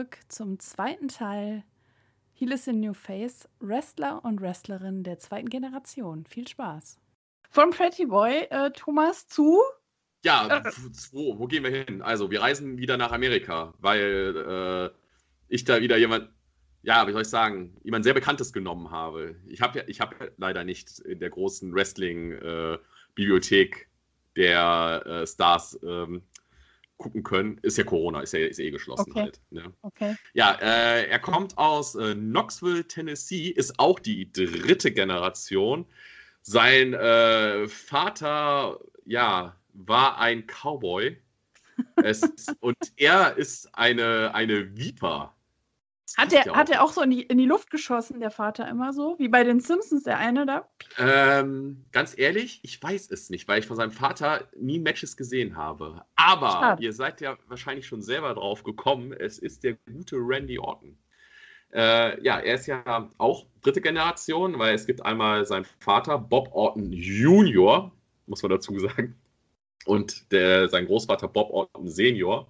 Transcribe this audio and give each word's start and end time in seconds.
Zurück 0.00 0.18
zum 0.28 0.58
zweiten 0.58 1.08
Teil 1.08 1.62
Heal 2.32 2.52
is 2.52 2.66
in 2.66 2.80
New 2.80 2.94
Face, 2.94 3.46
Wrestler 3.58 4.24
und 4.24 4.40
Wrestlerinnen 4.40 5.04
der 5.04 5.18
zweiten 5.18 5.50
Generation. 5.50 6.24
Viel 6.24 6.48
Spaß. 6.48 6.98
Von 7.50 7.68
Pretty 7.68 8.06
Boy, 8.06 8.46
äh, 8.48 8.70
Thomas, 8.70 9.28
zu? 9.28 9.60
Ja, 10.24 10.48
äh, 10.48 10.62
wo, 11.12 11.38
wo 11.38 11.46
gehen 11.46 11.64
wir 11.64 11.70
hin? 11.70 12.00
Also, 12.00 12.30
wir 12.30 12.40
reisen 12.40 12.78
wieder 12.78 12.96
nach 12.96 13.12
Amerika, 13.12 13.74
weil 13.78 14.36
äh, 14.38 14.88
ich 15.48 15.64
da 15.64 15.82
wieder 15.82 15.98
jemand, 15.98 16.30
ja, 16.80 17.06
wie 17.06 17.12
soll 17.12 17.20
ich 17.20 17.28
sagen, 17.28 17.76
jemand 17.82 18.04
sehr 18.04 18.14
Bekanntes 18.14 18.54
genommen 18.54 18.90
habe. 18.90 19.36
Ich 19.48 19.60
habe 19.60 19.80
ja, 19.80 19.84
ich 19.86 20.00
hab 20.00 20.14
leider 20.38 20.64
nicht 20.64 21.00
in 21.00 21.20
der 21.20 21.28
großen 21.28 21.74
Wrestling-Bibliothek 21.74 23.76
äh, 23.76 23.84
der 24.36 25.02
äh, 25.04 25.26
Stars 25.26 25.78
ähm, 25.82 26.22
gucken 27.00 27.22
können. 27.24 27.58
Ist 27.62 27.78
ja 27.78 27.84
Corona, 27.84 28.20
ist 28.20 28.32
ja, 28.32 28.40
ist 28.40 28.58
ja 28.58 28.66
eh 28.66 28.70
geschlossen 28.70 29.10
okay. 29.10 29.20
halt. 29.22 29.40
Ne? 29.50 29.72
Okay. 29.82 30.16
Ja, 30.34 30.56
äh, 30.60 31.06
er 31.08 31.18
kommt 31.18 31.58
aus 31.58 31.96
äh, 31.96 32.14
Knoxville, 32.14 32.86
Tennessee, 32.86 33.48
ist 33.48 33.78
auch 33.78 33.98
die 33.98 34.30
dritte 34.32 34.92
Generation. 34.92 35.86
Sein 36.42 36.94
äh, 36.94 37.66
Vater, 37.68 38.78
ja, 39.06 39.56
war 39.72 40.18
ein 40.18 40.46
Cowboy. 40.46 41.16
es, 41.96 42.22
und 42.60 42.76
er 42.96 43.36
ist 43.36 43.74
eine, 43.74 44.34
eine 44.34 44.76
Viper. 44.76 45.34
Hat 46.16 46.32
er, 46.32 46.44
hat 46.54 46.70
er 46.70 46.82
auch 46.82 46.92
so 46.92 47.02
in 47.02 47.10
die, 47.10 47.22
in 47.22 47.38
die 47.38 47.46
Luft 47.46 47.70
geschossen, 47.70 48.20
der 48.20 48.30
Vater 48.30 48.68
immer 48.68 48.92
so? 48.92 49.16
Wie 49.18 49.28
bei 49.28 49.44
den 49.44 49.60
Simpsons, 49.60 50.04
der 50.04 50.18
eine 50.18 50.46
da? 50.46 50.68
Ähm, 50.98 51.84
ganz 51.92 52.18
ehrlich, 52.18 52.60
ich 52.62 52.82
weiß 52.82 53.10
es 53.10 53.30
nicht, 53.30 53.46
weil 53.48 53.60
ich 53.60 53.66
von 53.66 53.76
seinem 53.76 53.92
Vater 53.92 54.48
nie 54.56 54.78
Matches 54.78 55.16
gesehen 55.16 55.56
habe. 55.56 56.04
Aber 56.16 56.50
Schade. 56.50 56.82
ihr 56.82 56.92
seid 56.92 57.20
ja 57.20 57.36
wahrscheinlich 57.48 57.86
schon 57.86 58.02
selber 58.02 58.34
drauf 58.34 58.62
gekommen. 58.62 59.12
Es 59.12 59.38
ist 59.38 59.62
der 59.62 59.74
gute 59.92 60.16
Randy 60.16 60.58
Orton. 60.58 60.98
Äh, 61.72 62.20
ja, 62.22 62.40
er 62.40 62.54
ist 62.54 62.66
ja 62.66 63.08
auch 63.18 63.46
dritte 63.62 63.80
Generation, 63.80 64.58
weil 64.58 64.74
es 64.74 64.86
gibt 64.86 65.04
einmal 65.04 65.44
seinen 65.44 65.66
Vater, 65.78 66.18
Bob 66.18 66.48
Orton 66.52 66.92
Jr., 66.92 67.92
muss 68.26 68.42
man 68.42 68.50
dazu 68.50 68.76
sagen, 68.78 69.16
und 69.86 70.30
der, 70.32 70.68
sein 70.68 70.86
Großvater 70.86 71.28
Bob 71.28 71.50
Orton 71.50 71.88
Senior. 71.88 72.46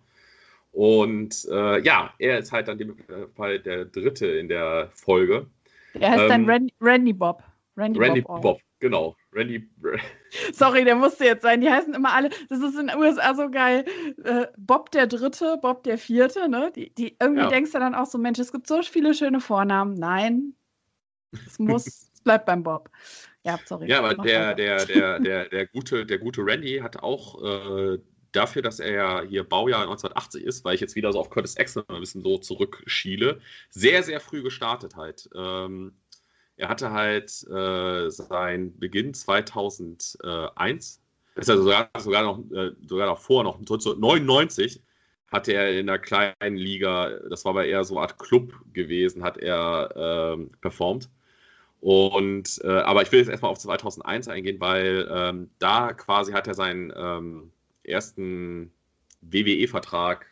Und 0.73 1.47
äh, 1.51 1.81
ja, 1.83 2.13
er 2.19 2.39
ist 2.39 2.53
halt 2.53 2.69
dann 2.69 2.79
dem 2.79 2.97
Fall 3.35 3.59
der 3.59 3.87
dritte 3.87 4.27
in 4.27 4.49
der 4.49 4.91
Folge. 4.95 5.47
Er 5.95 6.11
heißt 6.11 6.23
ähm, 6.23 6.29
dann 6.29 6.45
Randy, 6.49 6.75
Randy 6.81 7.13
Bob. 7.13 7.43
Randy, 7.77 7.99
Randy 7.99 8.21
Bob, 8.21 8.43
Bob 8.43 8.61
genau. 8.79 9.17
Randy. 9.33 9.69
Sorry, 10.53 10.85
der 10.85 10.97
musste 10.97 11.25
jetzt 11.25 11.43
sein. 11.43 11.61
Die 11.61 11.71
heißen 11.71 11.95
immer 11.95 12.13
alle, 12.13 12.31
das 12.49 12.61
ist 12.61 12.79
in 12.79 12.89
den 12.89 12.97
USA 12.97 13.35
so 13.35 13.49
geil. 13.51 13.85
Äh, 14.25 14.47
Bob 14.59 14.91
der 14.91 15.07
Dritte, 15.07 15.59
Bob 15.61 15.85
der 15.85 15.99
Vierte, 15.99 16.49
ne? 16.49 16.73
Die, 16.75 16.93
die 16.95 17.17
irgendwie 17.21 17.43
ja. 17.43 17.49
denkst 17.49 17.73
du 17.73 17.79
dann 17.79 17.95
auch 17.95 18.07
so, 18.07 18.19
Mensch, 18.19 18.39
es 18.39 18.53
gibt 18.53 18.67
so 18.67 18.83
viele 18.83 19.15
schöne 19.15 19.41
Vornamen. 19.41 19.95
Nein, 19.95 20.55
es 21.33 21.59
muss, 21.59 21.87
es 21.87 22.21
bleibt 22.23 22.47
beim 22.47 22.63
Bob. 22.63 22.91
Ja, 23.45 23.59
sorry. 23.65 23.89
Ja, 23.89 24.01
aber 24.01 24.15
der, 24.15 24.55
der, 24.55 24.85
der, 24.85 25.19
der, 25.19 25.49
der, 25.49 25.67
gute, 25.67 26.05
der 26.05 26.19
gute 26.19 26.45
Randy 26.45 26.79
hat 26.79 27.03
auch 27.03 27.43
äh, 27.43 27.99
dafür, 28.33 28.63
dass 28.63 28.81
er 28.81 28.93
ja 28.93 29.23
hier 29.23 29.45
Baujahr 29.45 29.83
1980 29.83 30.45
ist, 30.45 30.65
weil 30.65 30.75
ich 30.75 30.81
jetzt 30.81 30.97
wieder 30.97 31.13
so 31.13 31.21
auf 31.21 31.31
Curtis 31.31 31.57
Axel 31.57 31.85
ein 31.89 32.01
bisschen 32.01 32.23
so 32.23 32.39
zurückschiele, 32.39 33.41
sehr, 33.71 34.03
sehr 34.03 34.21
früh 34.21 34.43
gestartet 34.43 34.97
halt. 34.97 35.29
Ähm, 35.35 35.93
er 36.57 36.69
hatte 36.69 36.91
halt 36.91 37.47
äh, 37.49 38.11
seinen 38.11 38.79
Beginn 38.79 39.15
2001, 39.15 41.01
ist 41.37 41.51
also 41.51 41.63
sogar, 41.63 41.91
sogar, 41.99 42.23
noch, 42.23 42.39
äh, 42.53 42.73
sogar 42.87 43.07
noch 43.07 43.19
vor, 43.19 43.45
noch 43.45 43.59
1999 43.59 44.83
hatte 45.31 45.53
er 45.53 45.79
in 45.79 45.89
einer 45.89 45.99
kleinen 45.99 46.57
Liga, 46.57 47.11
das 47.29 47.45
war 47.45 47.51
aber 47.51 47.65
eher 47.65 47.85
so 47.85 47.95
eine 47.95 48.03
Art 48.03 48.19
Club 48.19 48.53
gewesen, 48.73 49.23
hat 49.23 49.39
er 49.39 50.35
ähm, 50.35 50.51
performt. 50.61 51.09
Und, 51.81 52.61
äh, 52.63 52.69
aber 52.69 53.03
ich 53.03 53.13
will 53.13 53.21
jetzt 53.21 53.31
erstmal 53.31 53.53
auf 53.53 53.59
2001 53.59 54.29
eingehen, 54.29 54.61
weil 54.61 55.09
ähm, 55.11 55.51
da 55.59 55.93
quasi 55.95 56.33
hat 56.33 56.47
er 56.47 56.55
seinen 56.55 56.93
ähm, 56.95 57.53
ersten 57.91 58.73
WWE-Vertrag 59.23 60.27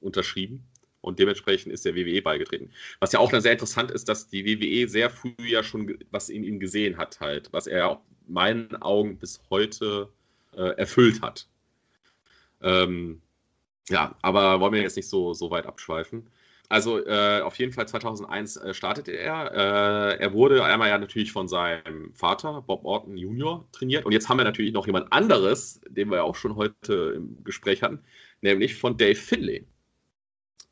unterschrieben 0.00 0.62
und 1.00 1.18
dementsprechend 1.18 1.72
ist 1.72 1.84
der 1.84 1.94
WWE 1.94 2.22
beigetreten. 2.22 2.70
Was 3.00 3.12
ja 3.12 3.20
auch 3.20 3.30
dann 3.30 3.40
sehr 3.40 3.52
interessant 3.52 3.90
ist, 3.90 4.08
dass 4.08 4.28
die 4.28 4.44
WWE 4.44 4.88
sehr 4.88 5.10
früh 5.10 5.32
ja 5.44 5.62
schon 5.62 5.98
was 6.10 6.28
in 6.28 6.44
ihm 6.44 6.60
gesehen 6.60 6.96
hat, 6.98 7.20
halt, 7.20 7.52
was 7.52 7.66
er 7.66 7.88
auch 7.88 8.00
in 8.26 8.34
meinen 8.34 8.76
Augen 8.82 9.16
bis 9.18 9.40
heute 9.50 10.08
äh, 10.56 10.76
erfüllt 10.76 11.22
hat. 11.22 11.48
Ähm, 12.60 13.20
ja, 13.88 14.16
aber 14.22 14.60
wollen 14.60 14.74
wir 14.74 14.82
jetzt 14.82 14.96
nicht 14.96 15.08
so, 15.08 15.32
so 15.34 15.50
weit 15.50 15.66
abschweifen. 15.66 16.26
Also 16.68 17.04
äh, 17.06 17.40
auf 17.40 17.58
jeden 17.58 17.72
Fall 17.72 17.88
2001 17.88 18.56
äh, 18.56 18.74
startete 18.74 19.12
er. 19.12 19.52
Äh, 19.54 20.18
er 20.18 20.32
wurde 20.34 20.64
einmal 20.64 20.90
ja 20.90 20.98
natürlich 20.98 21.32
von 21.32 21.48
seinem 21.48 22.12
Vater, 22.12 22.62
Bob 22.62 22.84
Orton 22.84 23.16
Jr., 23.16 23.66
trainiert. 23.72 24.04
Und 24.04 24.12
jetzt 24.12 24.28
haben 24.28 24.36
wir 24.36 24.44
natürlich 24.44 24.72
noch 24.72 24.86
jemand 24.86 25.10
anderes, 25.10 25.80
den 25.88 26.10
wir 26.10 26.18
ja 26.18 26.22
auch 26.24 26.36
schon 26.36 26.56
heute 26.56 27.14
im 27.16 27.42
Gespräch 27.42 27.82
hatten, 27.82 28.00
nämlich 28.42 28.76
von 28.76 28.96
Dave 28.96 29.14
Finlay 29.14 29.64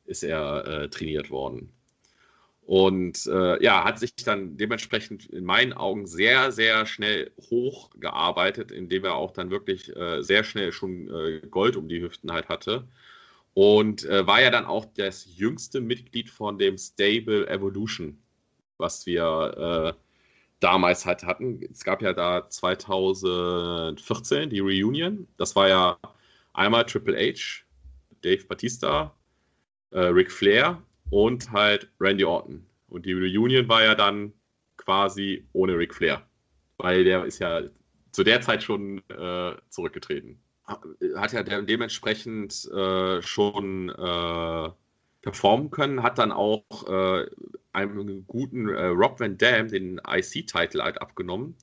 ist 0.04 0.22
er 0.22 0.66
äh, 0.66 0.88
trainiert 0.88 1.30
worden. 1.30 1.72
Und 2.62 3.26
äh, 3.26 3.62
ja, 3.62 3.84
hat 3.84 3.98
sich 3.98 4.14
dann 4.16 4.56
dementsprechend 4.56 5.26
in 5.26 5.44
meinen 5.44 5.72
Augen 5.72 6.06
sehr, 6.06 6.52
sehr 6.52 6.84
schnell 6.84 7.30
hochgearbeitet, 7.50 8.70
indem 8.70 9.04
er 9.04 9.14
auch 9.14 9.32
dann 9.32 9.50
wirklich 9.50 9.94
äh, 9.96 10.22
sehr 10.22 10.44
schnell 10.44 10.72
schon 10.72 11.40
Gold 11.50 11.76
um 11.76 11.88
die 11.88 12.02
Hüften 12.02 12.32
halt 12.32 12.48
hatte 12.48 12.86
und 13.56 14.04
äh, 14.04 14.24
war 14.26 14.42
ja 14.42 14.50
dann 14.50 14.66
auch 14.66 14.84
das 14.84 15.24
jüngste 15.34 15.80
Mitglied 15.80 16.28
von 16.28 16.58
dem 16.58 16.76
Stable 16.76 17.48
Evolution, 17.48 18.18
was 18.76 19.06
wir 19.06 19.96
äh, 19.96 19.98
damals 20.60 21.06
halt 21.06 21.24
hatten. 21.24 21.62
Es 21.72 21.82
gab 21.82 22.02
ja 22.02 22.12
da 22.12 22.50
2014 22.50 24.50
die 24.50 24.60
Reunion. 24.60 25.26
Das 25.38 25.56
war 25.56 25.70
ja 25.70 25.98
einmal 26.52 26.84
Triple 26.84 27.16
H, 27.16 27.64
Dave 28.20 28.44
Batista, 28.44 29.16
äh, 29.90 30.00
Ric 30.00 30.30
Flair 30.30 30.82
und 31.08 31.50
halt 31.50 31.88
Randy 31.98 32.26
Orton. 32.26 32.66
Und 32.88 33.06
die 33.06 33.14
Reunion 33.14 33.66
war 33.70 33.82
ja 33.82 33.94
dann 33.94 34.34
quasi 34.76 35.46
ohne 35.54 35.78
Ric 35.78 35.94
Flair, 35.94 36.20
weil 36.76 37.04
der 37.04 37.24
ist 37.24 37.38
ja 37.38 37.62
zu 38.12 38.22
der 38.22 38.42
Zeit 38.42 38.62
schon 38.62 38.98
äh, 39.08 39.54
zurückgetreten 39.70 40.38
hat 41.16 41.32
ja 41.32 41.43
dementsprechend 41.43 42.71
äh, 42.72 43.22
schon 43.22 43.88
äh, 43.91 44.71
performen 45.22 45.71
können, 45.71 46.03
hat 46.03 46.19
dann 46.19 46.32
auch 46.32 46.65
äh, 46.88 47.27
einem 47.72 48.27
guten 48.27 48.69
äh, 48.69 48.87
Rob 48.87 49.21
Van 49.21 49.38
Dam 49.38 49.69
den 49.69 50.00
IC-Titel 50.06 50.81
halt 50.81 51.00
abgenommen. 51.00 51.56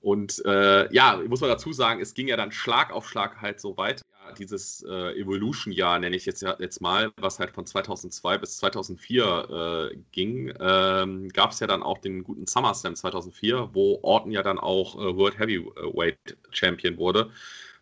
Und 0.00 0.42
äh, 0.44 0.92
ja, 0.92 1.20
muss 1.28 1.40
man 1.40 1.50
dazu 1.50 1.72
sagen, 1.72 2.00
es 2.00 2.14
ging 2.14 2.26
ja 2.26 2.36
dann 2.36 2.50
Schlag 2.50 2.90
auf 2.90 3.08
Schlag 3.08 3.40
halt 3.40 3.60
so 3.60 3.76
weit. 3.76 4.02
Ja, 4.12 4.32
dieses 4.32 4.82
äh, 4.82 5.12
Evolution-Jahr 5.20 6.00
nenne 6.00 6.16
ich 6.16 6.26
jetzt, 6.26 6.42
jetzt 6.42 6.80
mal, 6.80 7.12
was 7.18 7.38
halt 7.38 7.52
von 7.52 7.66
2002 7.66 8.38
bis 8.38 8.56
2004 8.56 9.92
ging, 10.10 10.52
ähm, 10.58 11.28
gab 11.28 11.52
es 11.52 11.60
ja 11.60 11.68
dann 11.68 11.84
auch 11.84 11.98
den 11.98 12.24
guten 12.24 12.46
SummerSlam 12.46 12.96
2004, 12.96 13.70
wo 13.72 14.00
Orton 14.02 14.32
ja 14.32 14.42
dann 14.42 14.58
auch 14.58 14.96
World 14.96 15.38
Heavyweight 15.38 16.36
Champion 16.50 16.96
wurde 16.96 17.30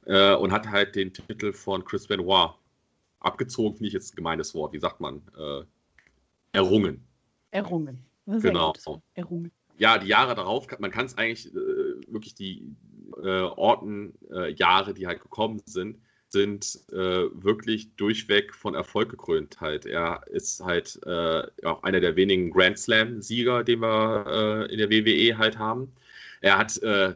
äh, 0.06 0.34
und 0.34 0.52
hat 0.52 0.68
halt 0.68 0.94
den 0.96 1.12
Titel 1.12 1.52
von 1.52 1.84
Chris 1.84 2.06
Benoit 2.06 2.54
abgezogen, 3.20 3.76
finde 3.76 3.88
ich 3.88 3.94
jetzt 3.94 4.12
ein 4.12 4.16
gemeines 4.16 4.54
Wort, 4.54 4.72
wie 4.72 4.80
sagt 4.80 5.00
man? 5.00 5.22
Äh, 5.38 5.64
errungen. 6.52 7.04
Errungen. 7.50 8.04
Genau. 8.26 8.72
Errungen. 9.14 9.50
Ja, 9.78 9.98
die 9.98 10.08
Jahre 10.08 10.34
darauf, 10.34 10.66
man 10.78 10.90
kann 10.90 11.06
es 11.06 11.16
eigentlich 11.16 11.52
äh, 11.54 11.58
wirklich 12.08 12.34
die 12.34 12.76
äh, 13.22 13.40
Orten-Jahre, 13.40 14.94
die 14.94 15.06
halt 15.06 15.22
gekommen 15.22 15.62
sind, 15.64 15.98
sind 16.28 16.80
äh, 16.92 17.28
wirklich 17.32 17.94
durchweg 17.96 18.54
von 18.54 18.74
Erfolg 18.74 19.10
gekrönt 19.10 19.60
halt. 19.60 19.84
Er 19.84 20.22
ist 20.28 20.62
halt 20.62 21.00
äh, 21.04 21.42
auch 21.64 21.82
einer 21.82 22.00
der 22.00 22.14
wenigen 22.14 22.50
Grand 22.50 22.78
Slam-Sieger, 22.78 23.64
den 23.64 23.80
wir 23.80 24.26
äh, 24.68 24.72
in 24.72 24.78
der 24.78 24.90
WWE 24.90 25.38
halt 25.38 25.58
haben. 25.58 25.92
Er 26.40 26.56
hat 26.56 26.80
äh, 26.82 27.14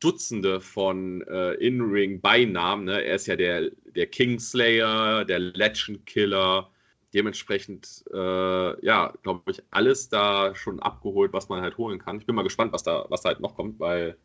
Dutzende 0.00 0.60
von 0.60 1.22
äh, 1.28 1.52
In-Ring-Beinamen. 1.54 2.86
Ne? 2.86 3.04
Er 3.04 3.14
ist 3.14 3.26
ja 3.26 3.36
der, 3.36 3.70
der 3.94 4.06
Kingslayer, 4.06 5.24
der 5.24 5.38
Legend 5.38 6.04
Killer. 6.06 6.70
Dementsprechend, 7.12 8.04
äh, 8.12 8.86
ja, 8.86 9.12
glaube 9.22 9.50
ich, 9.50 9.62
alles 9.70 10.08
da 10.08 10.54
schon 10.54 10.80
abgeholt, 10.80 11.32
was 11.32 11.48
man 11.48 11.60
halt 11.60 11.76
holen 11.76 11.98
kann. 11.98 12.18
Ich 12.18 12.26
bin 12.26 12.34
mal 12.36 12.42
gespannt, 12.42 12.72
was 12.72 12.82
da, 12.84 13.04
was 13.08 13.22
da 13.22 13.30
halt 13.30 13.40
noch 13.40 13.56
kommt, 13.56 13.80
weil 13.80 14.16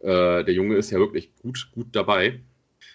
äh, 0.00 0.42
der 0.42 0.54
Junge 0.54 0.76
ist 0.76 0.90
ja 0.90 0.98
wirklich 0.98 1.34
gut, 1.36 1.70
gut 1.72 1.88
dabei. 1.92 2.40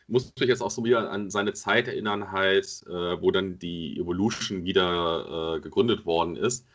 Muss 0.08 0.34
mich 0.40 0.50
jetzt 0.50 0.62
auch 0.62 0.72
so 0.72 0.84
wieder 0.84 1.12
an 1.12 1.30
seine 1.30 1.54
Zeit 1.54 1.88
erinnern, 1.88 2.32
halt, 2.32 2.66
äh, 2.88 3.22
wo 3.22 3.32
dann 3.32 3.60
die 3.60 4.00
Evolution 4.00 4.66
wieder 4.66 5.56
äh, 5.58 5.60
gegründet 5.62 6.06
worden 6.06 6.36
ist 6.36 6.66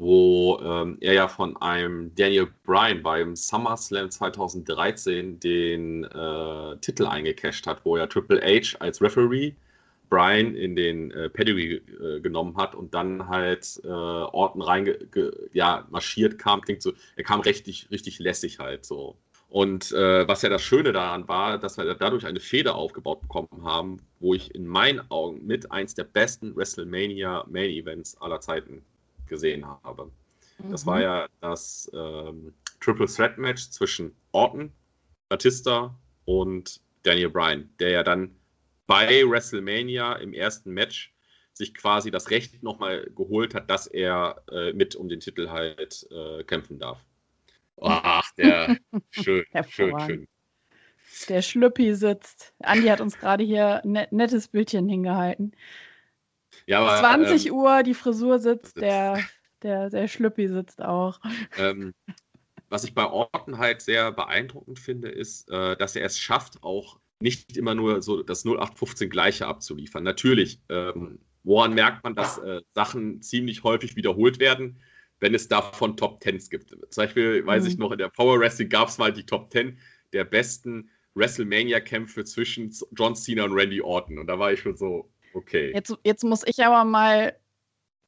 wo 0.00 0.58
ähm, 0.64 0.96
er 1.02 1.12
ja 1.12 1.28
von 1.28 1.56
einem 1.58 2.14
Daniel 2.14 2.48
Bryan 2.64 3.02
beim 3.02 3.36
SummerSlam 3.36 4.10
2013 4.10 5.38
den 5.38 6.04
äh, 6.04 6.76
Titel 6.80 7.04
eingecasht 7.04 7.66
hat, 7.66 7.84
wo 7.84 7.96
er 7.96 8.08
Triple 8.08 8.40
H 8.40 8.78
als 8.78 9.02
Referee 9.02 9.52
Brian 10.08 10.54
in 10.54 10.74
den 10.74 11.10
äh, 11.10 11.28
Pedigree 11.28 11.82
äh, 12.02 12.20
genommen 12.20 12.56
hat 12.56 12.74
und 12.74 12.94
dann 12.94 13.28
halt 13.28 13.78
äh, 13.84 13.88
Orton 13.88 14.62
rein 14.62 14.94
ja, 15.52 15.86
marschiert 15.90 16.38
kam, 16.38 16.62
klingt 16.62 16.80
so, 16.80 16.94
er 17.16 17.24
kam 17.24 17.40
richtig, 17.40 17.88
richtig 17.90 18.18
lässig 18.20 18.58
halt 18.58 18.86
so. 18.86 19.18
Und 19.50 19.92
äh, 19.92 20.26
was 20.26 20.40
ja 20.40 20.48
das 20.48 20.62
Schöne 20.62 20.92
daran 20.92 21.28
war, 21.28 21.58
dass 21.58 21.76
wir 21.76 21.94
dadurch 21.94 22.24
eine 22.24 22.40
Feder 22.40 22.74
aufgebaut 22.74 23.20
bekommen 23.20 23.64
haben, 23.64 23.98
wo 24.18 24.32
ich 24.32 24.54
in 24.54 24.66
meinen 24.66 25.02
Augen 25.10 25.44
mit 25.46 25.70
eins 25.70 25.94
der 25.94 26.04
besten 26.04 26.56
WrestleMania 26.56 27.44
Main 27.50 27.68
Events 27.68 28.16
aller 28.22 28.40
Zeiten 28.40 28.82
gesehen 29.30 29.64
habe. 29.66 30.10
Mhm. 30.58 30.70
Das 30.70 30.84
war 30.84 30.96
mhm. 30.96 31.02
ja 31.02 31.28
das 31.40 31.90
ähm, 31.94 32.52
Triple 32.80 33.06
Threat 33.06 33.38
Match 33.38 33.70
zwischen 33.70 34.14
Orton, 34.32 34.70
Batista 35.30 35.98
und 36.26 36.82
Daniel 37.02 37.30
Bryan, 37.30 37.70
der 37.78 37.90
ja 37.90 38.02
dann 38.02 38.36
bei 38.86 39.24
WrestleMania 39.24 40.14
im 40.16 40.34
ersten 40.34 40.72
Match 40.72 41.14
sich 41.54 41.74
quasi 41.74 42.10
das 42.10 42.30
Recht 42.30 42.62
nochmal 42.62 43.08
geholt 43.14 43.54
hat, 43.54 43.70
dass 43.70 43.86
er 43.86 44.42
äh, 44.50 44.72
mit 44.72 44.96
um 44.96 45.08
den 45.08 45.20
Titel 45.20 45.48
halt 45.48 46.06
äh, 46.10 46.42
kämpfen 46.44 46.78
darf. 46.78 47.04
Ach, 47.80 48.30
der 48.36 48.76
schön, 49.10 49.44
schön, 49.68 50.00
schön. 50.00 50.28
Der 51.28 51.42
Schlüppi 51.42 51.94
sitzt. 51.94 52.54
Andi 52.60 52.88
hat 52.88 53.00
uns 53.00 53.18
gerade 53.18 53.44
hier 53.44 53.82
ein 53.84 53.92
net, 53.92 54.12
nettes 54.12 54.48
Bildchen 54.48 54.88
hingehalten. 54.88 55.52
Ja, 56.70 56.82
aber, 56.82 56.98
20 57.00 57.46
ähm, 57.46 57.54
Uhr, 57.54 57.82
die 57.82 57.94
Frisur 57.94 58.38
sitzt, 58.38 58.80
der, 58.80 59.18
der, 59.62 59.90
der 59.90 60.06
Schlüppi 60.06 60.46
sitzt 60.46 60.80
auch. 60.80 61.20
Ähm, 61.58 61.92
was 62.68 62.84
ich 62.84 62.94
bei 62.94 63.04
Orton 63.04 63.58
halt 63.58 63.82
sehr 63.82 64.12
beeindruckend 64.12 64.78
finde, 64.78 65.08
ist, 65.08 65.50
äh, 65.50 65.76
dass 65.76 65.96
er 65.96 66.06
es 66.06 66.16
schafft, 66.16 66.62
auch 66.62 67.00
nicht 67.20 67.56
immer 67.56 67.74
nur 67.74 68.02
so 68.02 68.22
das 68.22 68.44
0815 68.44 69.10
Gleiche 69.10 69.48
abzuliefern. 69.48 70.04
Natürlich, 70.04 70.60
ähm, 70.68 71.18
woran 71.42 71.74
merkt 71.74 72.04
man, 72.04 72.14
dass 72.14 72.38
äh, 72.38 72.60
Sachen 72.72 73.20
ziemlich 73.20 73.64
häufig 73.64 73.96
wiederholt 73.96 74.38
werden? 74.38 74.80
wenn 75.20 75.34
es 75.34 75.48
davon 75.48 75.98
Top 75.98 76.20
Tens 76.20 76.48
gibt. 76.48 76.70
Zum 76.70 77.02
Beispiel, 77.04 77.44
weiß 77.46 77.64
mhm. 77.64 77.68
ich 77.68 77.76
noch, 77.76 77.92
in 77.92 77.98
der 77.98 78.08
Power 78.08 78.40
Wrestling 78.40 78.70
gab 78.70 78.88
es 78.88 78.96
mal 78.96 79.12
die 79.12 79.26
Top 79.26 79.50
Ten 79.50 79.76
der 80.14 80.24
besten 80.24 80.88
WrestleMania-Kämpfe 81.14 82.24
zwischen 82.24 82.74
John 82.92 83.14
Cena 83.14 83.44
und 83.44 83.52
Randy 83.52 83.82
Orton. 83.82 84.18
Und 84.18 84.28
da 84.28 84.38
war 84.38 84.50
ich 84.50 84.60
schon 84.60 84.76
so, 84.76 85.10
okay. 85.34 85.72
Jetzt, 85.74 85.96
jetzt 86.04 86.24
muss 86.24 86.46
ich 86.46 86.64
aber 86.64 86.84
mal 86.84 87.36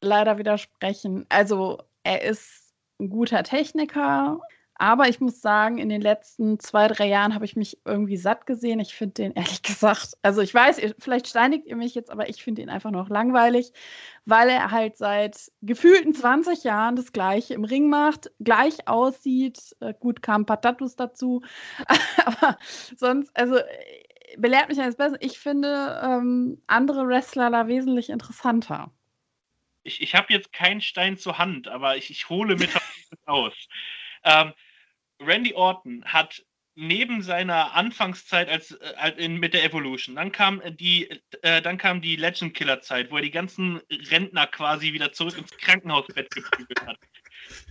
leider 0.00 0.38
widersprechen. 0.38 1.26
Also, 1.28 1.78
er 2.02 2.22
ist 2.22 2.74
ein 2.98 3.10
guter 3.10 3.42
Techniker, 3.42 4.40
aber 4.82 5.08
ich 5.08 5.20
muss 5.20 5.40
sagen, 5.40 5.78
in 5.78 5.88
den 5.88 6.00
letzten 6.00 6.58
zwei, 6.58 6.88
drei 6.88 7.06
Jahren 7.06 7.36
habe 7.36 7.44
ich 7.44 7.54
mich 7.54 7.78
irgendwie 7.84 8.16
satt 8.16 8.46
gesehen. 8.46 8.80
Ich 8.80 8.96
finde 8.96 9.14
den 9.14 9.32
ehrlich 9.32 9.62
gesagt, 9.62 10.14
also 10.22 10.40
ich 10.40 10.52
weiß, 10.52 10.80
vielleicht 10.98 11.28
steinigt 11.28 11.66
ihr 11.66 11.76
mich 11.76 11.94
jetzt, 11.94 12.10
aber 12.10 12.28
ich 12.28 12.42
finde 12.42 12.62
ihn 12.62 12.68
einfach 12.68 12.90
noch 12.90 13.08
langweilig, 13.08 13.72
weil 14.24 14.48
er 14.48 14.72
halt 14.72 14.96
seit 14.96 15.52
gefühlten 15.60 16.14
20 16.14 16.64
Jahren 16.64 16.96
das 16.96 17.12
Gleiche 17.12 17.54
im 17.54 17.62
Ring 17.62 17.88
macht, 17.90 18.32
gleich 18.40 18.88
aussieht. 18.88 19.76
Äh, 19.78 19.94
gut, 19.98 20.20
kam 20.20 20.42
ein 20.42 20.46
paar 20.46 20.60
Tattoos 20.60 20.96
dazu, 20.96 21.42
aber 22.24 22.58
sonst, 22.96 23.30
also 23.36 23.58
belehrt 24.38 24.68
mich 24.68 24.80
eines 24.80 24.96
Besseren. 24.96 25.18
Ich 25.20 25.38
finde 25.38 26.00
ähm, 26.02 26.62
andere 26.66 27.06
Wrestler 27.06 27.50
da 27.50 27.66
wesentlich 27.68 28.10
interessanter. 28.10 28.90
Ich, 29.84 30.00
ich 30.00 30.14
habe 30.14 30.32
jetzt 30.32 30.52
keinen 30.52 30.80
Stein 30.80 31.18
zur 31.18 31.38
Hand, 31.38 31.68
aber 31.68 31.96
ich, 31.96 32.10
ich 32.10 32.28
hole 32.28 32.56
mit 32.56 32.70
aus. 33.26 33.54
Ähm, 34.24 34.52
Randy 35.20 35.54
Orton 35.54 36.04
hat 36.04 36.44
neben 36.74 37.22
seiner 37.22 37.74
Anfangszeit 37.74 38.48
als, 38.48 38.72
äh, 38.72 39.10
in, 39.16 39.38
mit 39.38 39.54
der 39.54 39.64
Evolution, 39.64 40.16
dann 40.16 40.32
kam 40.32 40.62
die, 40.76 41.08
äh, 41.42 41.60
dann 41.60 41.78
kam 41.78 42.00
die 42.00 42.16
Legend 42.16 42.54
Killer 42.54 42.80
Zeit, 42.80 43.10
wo 43.10 43.16
er 43.16 43.22
die 43.22 43.30
ganzen 43.30 43.80
Rentner 43.90 44.46
quasi 44.46 44.92
wieder 44.92 45.12
zurück 45.12 45.36
ins 45.36 45.50
Krankenhausbett 45.58 46.30
geprügelt 46.30 46.86
hat. 46.86 46.98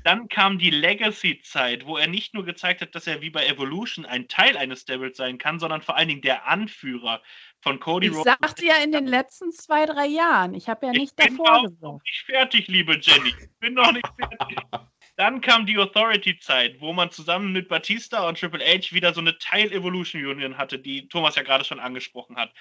Dann 0.03 0.27
kam 0.29 0.57
die 0.57 0.69
Legacy-Zeit, 0.69 1.85
wo 1.85 1.97
er 1.97 2.07
nicht 2.07 2.33
nur 2.33 2.45
gezeigt 2.45 2.81
hat, 2.81 2.95
dass 2.95 3.07
er 3.07 3.21
wie 3.21 3.29
bei 3.29 3.45
Evolution 3.45 4.06
ein 4.06 4.27
Teil 4.27 4.57
eines 4.57 4.85
Devils 4.85 5.18
sein 5.18 5.38
kann, 5.38 5.59
sondern 5.59 5.81
vor 5.81 5.97
allen 5.97 6.07
Dingen 6.07 6.21
der 6.21 6.47
Anführer 6.47 7.21
von 7.62 7.79
Cody 7.79 8.07
Ich 8.07 8.15
sagte 8.15 8.65
ja 8.65 8.75
in 8.83 8.91
den 8.91 9.06
letzten 9.06 9.51
zwei, 9.51 9.85
drei 9.85 10.07
Jahren. 10.07 10.53
Ich 10.53 10.68
habe 10.69 10.88
ja 10.88 10.91
nicht 10.91 11.13
ich 11.19 11.27
davor 11.27 11.63
gesagt. 11.63 11.71
Ich 11.71 11.77
bin 11.77 11.88
noch 11.88 12.01
nicht 12.03 12.25
fertig, 12.25 12.68
liebe 12.68 13.00
Jenny. 13.00 13.29
Ich 13.29 13.59
bin 13.59 13.73
noch 13.75 13.91
nicht 13.91 14.07
fertig. 14.18 14.57
Dann 15.21 15.39
kam 15.39 15.68
die 15.68 15.77
Authority-Zeit, 15.77 16.81
wo 16.81 16.94
man 16.94 17.12
zusammen 17.12 17.51
mit 17.53 17.68
Batista 17.68 18.27
und 18.27 18.39
Triple 18.39 18.65
H 18.65 18.91
wieder 18.91 19.13
so 19.13 19.21
eine 19.21 19.38
Teil-Evolution-Union 19.38 20.57
hatte, 20.57 20.79
die 20.79 21.07
Thomas 21.09 21.35
ja 21.35 21.44
gerade 21.44 21.63
schon 21.63 21.79
angesprochen 21.79 22.38
hat. 22.38 22.51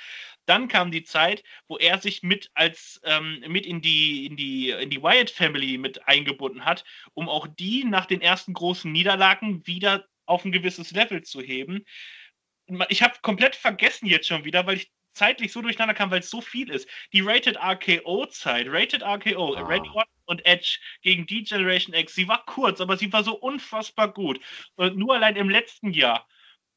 Dann 0.44 0.68
kam 0.68 0.90
die 0.90 1.02
Zeit, 1.02 1.42
wo 1.68 1.78
er 1.78 1.96
sich 1.96 2.22
mit 2.22 2.50
als 2.52 3.00
ähm, 3.04 3.42
mit 3.48 3.64
in 3.64 3.80
die, 3.80 4.26
in 4.26 4.36
die, 4.36 4.72
in 4.72 4.90
die 4.90 5.02
Wyatt 5.02 5.30
Family 5.30 5.78
mit 5.78 6.06
eingebunden 6.06 6.66
hat, 6.66 6.84
um 7.14 7.30
auch 7.30 7.46
die 7.46 7.84
nach 7.84 8.04
den 8.04 8.20
ersten 8.20 8.52
großen 8.52 8.92
Niederlagen 8.92 9.66
wieder 9.66 10.04
auf 10.26 10.44
ein 10.44 10.52
gewisses 10.52 10.90
Level 10.90 11.22
zu 11.22 11.40
heben. 11.40 11.86
Ich 12.90 13.02
habe 13.02 13.14
komplett 13.22 13.56
vergessen 13.56 14.04
jetzt 14.04 14.28
schon 14.28 14.44
wieder, 14.44 14.66
weil 14.66 14.76
ich 14.76 14.92
zeitlich 15.14 15.50
so 15.50 15.62
durcheinander 15.62 15.94
kam, 15.94 16.10
weil 16.10 16.20
es 16.20 16.28
so 16.28 16.42
viel 16.42 16.68
ist. 16.68 16.86
Die 17.14 17.22
Rated 17.22 17.56
RKO-Zeit, 17.56 18.66
Rated 18.68 19.02
RKO, 19.02 19.54
ah. 19.54 19.62
Randy 19.62 19.88
Orton 19.88 20.19
und 20.30 20.46
Edge 20.46 20.78
gegen 21.02 21.26
die 21.26 21.42
Generation 21.42 21.94
X, 21.94 22.14
sie 22.14 22.28
war 22.28 22.44
kurz, 22.46 22.80
aber 22.80 22.96
sie 22.96 23.12
war 23.12 23.24
so 23.24 23.34
unfassbar 23.34 24.08
gut. 24.12 24.40
Und 24.76 24.96
nur 24.96 25.14
allein 25.14 25.36
im 25.36 25.50
letzten 25.50 25.92
Jahr, 25.92 26.26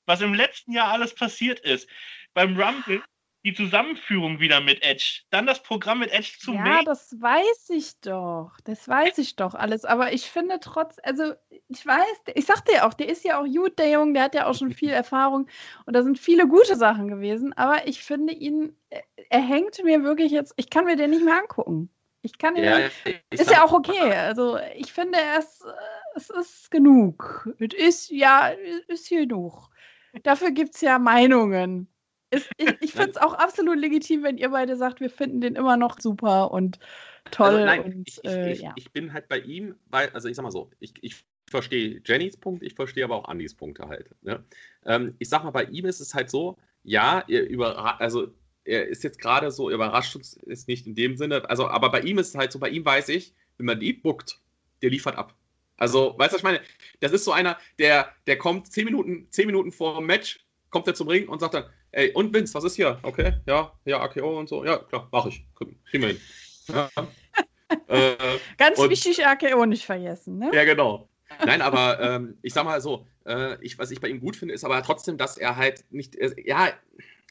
was 0.05 0.21
im 0.21 0.33
letzten 0.33 0.73
Jahr 0.73 0.89
alles 0.91 1.15
passiert 1.15 1.59
ist, 1.59 1.87
beim 2.33 2.59
Rumble 2.59 3.01
die 3.45 3.53
Zusammenführung 3.53 4.39
wieder 4.39 4.61
mit 4.61 4.81
Edge, 4.83 5.21
dann 5.29 5.45
das 5.45 5.61
Programm 5.61 5.99
mit 5.99 6.11
Edge 6.11 6.31
zum 6.39 6.55
Ja, 6.55 6.61
Main. 6.61 6.85
das 6.85 7.13
weiß 7.19 7.69
ich 7.71 7.99
doch. 7.99 8.51
Das 8.63 8.87
weiß 8.87 9.17
ich 9.17 9.35
doch 9.35 9.53
alles. 9.53 9.83
Aber 9.83 10.13
ich 10.13 10.29
finde 10.29 10.59
trotz, 10.61 10.97
also 11.03 11.33
ich 11.49 11.85
weiß, 11.85 12.21
ich 12.35 12.45
sagte 12.45 12.71
ja 12.73 12.87
auch, 12.87 12.93
der 12.93 13.09
ist 13.09 13.25
ja 13.25 13.39
auch 13.41 13.45
gut, 13.45 13.77
der 13.77 13.91
Junge, 13.91 14.13
der 14.13 14.23
hat 14.23 14.35
ja 14.35 14.45
auch 14.45 14.55
schon 14.55 14.71
viel 14.71 14.91
Erfahrung 14.91 15.47
und 15.85 15.93
da 15.93 16.03
sind 16.03 16.17
viele 16.17 16.47
gute 16.47 16.77
Sachen 16.77 17.09
gewesen. 17.09 17.51
Aber 17.53 17.85
ich 17.85 18.01
finde 18.01 18.33
ihn, 18.33 18.77
er 19.29 19.41
hängt 19.41 19.83
mir 19.83 20.03
wirklich 20.03 20.31
jetzt, 20.31 20.53
ich 20.55 20.69
kann 20.69 20.85
mir 20.85 20.95
den 20.95 21.09
nicht 21.09 21.25
mehr 21.25 21.37
angucken. 21.37 21.89
Ich 22.23 22.37
kann 22.37 22.55
ihn, 22.55 22.63
ja, 22.63 22.77
ist 23.29 23.51
ja 23.51 23.63
auch 23.63 23.73
okay. 23.73 24.13
Also 24.13 24.57
ich 24.75 24.91
finde, 24.91 25.19
es, 25.37 25.61
es 26.15 26.29
ist 26.29 26.71
genug. 26.71 27.49
Es 27.59 27.73
ist 27.73 28.09
ja, 28.09 28.51
ist 28.87 29.09
genug. 29.09 29.69
Dafür 30.23 30.51
gibt 30.51 30.75
es 30.75 30.81
ja 30.81 30.99
Meinungen 30.99 31.93
ist, 32.33 32.49
ich 32.57 32.75
ich 32.81 32.91
finde 32.91 33.11
es 33.11 33.17
auch 33.17 33.33
absolut 33.33 33.77
legitim, 33.77 34.23
wenn 34.23 34.37
ihr 34.37 34.49
beide 34.49 34.75
sagt, 34.75 34.99
wir 34.99 35.09
finden 35.09 35.41
den 35.41 35.55
immer 35.55 35.77
noch 35.77 35.99
super 35.99 36.51
und 36.51 36.79
toll. 37.31 37.47
Also 37.47 37.65
nein, 37.65 37.83
und, 37.83 38.07
ich, 38.07 38.25
äh, 38.25 38.51
ich, 38.51 38.61
ja. 38.61 38.73
ich, 38.75 38.91
bin 38.91 39.13
halt 39.13 39.27
bei 39.27 39.39
ihm, 39.39 39.75
weil, 39.89 40.09
also 40.09 40.27
ich 40.27 40.35
sag 40.35 40.43
mal 40.43 40.51
so, 40.51 40.69
ich, 40.79 40.93
ich 41.01 41.23
verstehe 41.49 42.01
Jennys 42.03 42.37
Punkt, 42.37 42.63
ich 42.63 42.73
verstehe 42.73 43.03
aber 43.03 43.15
auch 43.15 43.27
Andys 43.27 43.53
Punkte 43.53 43.87
halt. 43.87 44.09
Ne? 44.21 44.43
Ähm, 44.85 45.15
ich 45.19 45.29
sag 45.29 45.43
mal, 45.43 45.51
bei 45.51 45.65
ihm 45.65 45.85
ist 45.85 45.99
es 45.99 46.13
halt 46.13 46.29
so, 46.29 46.57
ja, 46.83 47.23
er 47.27 47.47
über, 47.47 48.01
also 48.01 48.33
er 48.65 48.87
ist 48.87 49.03
jetzt 49.03 49.19
gerade 49.19 49.51
so, 49.51 49.69
überrascht 49.69 50.15
uns 50.15 50.33
ist 50.33 50.67
nicht 50.67 50.87
in 50.87 50.95
dem 50.95 51.17
Sinne, 51.17 51.49
also, 51.49 51.67
aber 51.67 51.89
bei 51.89 52.01
ihm 52.01 52.17
ist 52.17 52.29
es 52.29 52.35
halt 52.35 52.51
so, 52.51 52.59
bei 52.59 52.69
ihm 52.69 52.85
weiß 52.85 53.09
ich, 53.09 53.33
wenn 53.57 53.65
man 53.65 53.79
die 53.79 53.93
buckt, 53.93 54.39
der 54.81 54.89
liefert 54.89 55.17
ab. 55.17 55.35
Also, 55.77 56.15
weißt 56.17 56.31
du, 56.31 56.35
was 56.35 56.39
ich 56.39 56.43
meine? 56.43 56.61
Das 56.99 57.11
ist 57.11 57.25
so 57.25 57.31
einer, 57.31 57.57
der, 57.79 58.09
der 58.27 58.37
kommt 58.37 58.71
zehn 58.71 58.85
Minuten, 58.85 59.27
zehn 59.31 59.47
Minuten 59.47 59.71
vor 59.71 59.97
dem 59.97 60.05
Match, 60.05 60.39
kommt 60.69 60.87
er 60.87 60.95
zum 60.95 61.07
Ring 61.07 61.27
und 61.27 61.39
sagt 61.39 61.55
dann, 61.55 61.65
ey, 61.91 62.11
und 62.13 62.33
Vince, 62.33 62.53
was 62.53 62.63
ist 62.63 62.75
hier? 62.75 62.99
Okay, 63.03 63.33
ja, 63.45 63.71
ja, 63.85 64.01
AKO 64.01 64.39
und 64.39 64.49
so. 64.49 64.63
Ja, 64.63 64.77
klar, 64.77 65.07
mach 65.11 65.25
ich. 65.25 65.45
Kriegen 65.55 66.03
wir 66.03 66.07
hin. 66.09 66.21
Ja. 66.67 66.89
äh, 67.87 68.15
Ganz 68.57 68.79
und, 68.79 68.89
wichtig, 68.89 69.25
AKO 69.25 69.65
nicht 69.65 69.85
vergessen, 69.85 70.37
ne? 70.37 70.51
Ja, 70.53 70.63
genau. 70.63 71.09
Nein, 71.45 71.61
aber 71.61 71.99
ähm, 71.99 72.37
ich 72.41 72.53
sag 72.53 72.65
mal 72.65 72.79
so, 72.79 73.07
äh, 73.25 73.57
ich, 73.61 73.77
was 73.79 73.91
ich 73.91 73.99
bei 73.99 74.07
ihm 74.07 74.19
gut 74.19 74.35
finde, 74.35 74.53
ist 74.53 74.63
aber 74.63 74.81
trotzdem, 74.83 75.17
dass 75.17 75.37
er 75.37 75.55
halt 75.55 75.83
nicht, 75.89 76.15
er, 76.15 76.33
ja, 76.45 76.71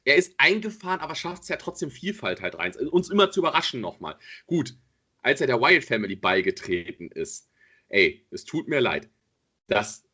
er 0.05 0.17
ist 0.17 0.35
eingefahren, 0.39 1.01
aber 1.01 1.15
schafft 1.15 1.43
es 1.43 1.49
ja 1.49 1.57
trotzdem 1.57 1.91
Vielfalt 1.91 2.41
halt 2.41 2.59
rein. 2.59 2.75
Uns 2.91 3.11
immer 3.11 3.31
zu 3.31 3.41
überraschen 3.41 3.81
nochmal. 3.81 4.17
Gut, 4.47 4.77
als 5.23 5.41
er 5.41 5.47
der 5.47 5.61
Wild 5.61 5.85
Family 5.85 6.17
beigetreten 6.17 7.09
ist, 7.09 7.51
ey, 7.89 8.27
es 8.31 8.45
tut 8.45 8.69
mir 8.69 8.81
leid. 8.81 9.09
Das, 9.69 10.05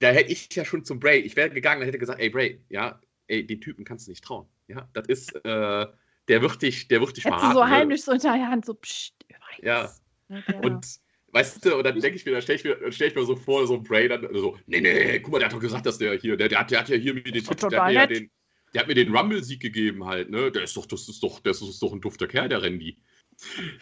da 0.00 0.08
hätte 0.10 0.32
ich 0.32 0.52
ja 0.54 0.64
schon 0.64 0.84
zum 0.84 0.98
Bray, 0.98 1.20
ich 1.20 1.36
wäre 1.36 1.50
gegangen 1.50 1.80
und 1.80 1.86
hätte 1.86 1.98
gesagt, 1.98 2.20
ey 2.20 2.30
Bray, 2.30 2.60
ja, 2.68 3.00
ey, 3.28 3.46
den 3.46 3.60
Typen 3.60 3.84
kannst 3.84 4.06
du 4.06 4.10
nicht 4.10 4.24
trauen. 4.24 4.48
Ja, 4.66 4.88
das 4.92 5.06
ist, 5.06 5.34
äh, 5.44 5.86
der 6.28 6.42
wird 6.42 6.62
dich, 6.62 6.88
der 6.88 7.00
wird 7.00 7.16
dich 7.16 7.24
verraten. 7.24 7.52
so 7.52 7.64
ne? 7.64 7.70
heimlich 7.70 8.02
so 8.02 8.12
hinter 8.12 8.32
der 8.32 8.48
Hand 8.48 8.64
so, 8.64 8.74
psst, 8.74 9.14
übrigens. 9.28 9.62
Ja. 9.62 9.94
ja. 10.28 10.60
Und 10.60 10.86
weißt 11.28 11.64
du, 11.64 11.76
und 11.76 11.84
dann 11.84 12.00
denke 12.00 12.16
ich 12.16 12.24
mir, 12.24 12.32
dann 12.32 12.42
stelle 12.42 12.58
ich, 12.58 12.64
mir, 12.64 12.92
stell 12.92 13.08
ich 13.08 13.14
mir 13.14 13.24
so 13.24 13.36
vor, 13.36 13.66
so 13.66 13.74
ein 13.74 13.82
Bray 13.82 14.08
dann 14.08 14.26
so, 14.32 14.56
nee, 14.66 14.80
nee, 14.80 15.20
guck 15.20 15.32
mal, 15.32 15.38
der 15.38 15.48
hat 15.48 15.54
doch 15.54 15.60
gesagt, 15.60 15.84
dass 15.86 15.98
der 15.98 16.14
hier, 16.18 16.36
der, 16.36 16.48
der, 16.48 16.60
hat, 16.60 16.70
der 16.70 16.80
hat 16.80 16.88
ja 16.88 16.96
hier 16.96 17.14
mir 17.14 17.22
den, 17.22 17.44
Tipp, 17.44 17.68
der, 17.68 17.84
hat 17.84 17.92
ja 17.92 18.06
den, 18.06 18.30
der 18.74 18.82
hat 18.82 18.88
mir 18.88 18.94
den 18.94 19.14
Rumble-Sieg 19.14 19.60
gegeben 19.60 20.04
halt, 20.04 20.30
ne? 20.30 20.50
Der 20.50 20.64
ist 20.64 20.76
doch, 20.76 20.86
das 20.86 21.08
ist 21.08 21.22
doch, 21.22 21.40
das 21.40 21.62
ist 21.62 21.80
doch 21.80 21.92
ein 21.92 22.00
dufter 22.00 22.26
Kerl, 22.26 22.48
der 22.48 22.62
Randy. 22.62 22.98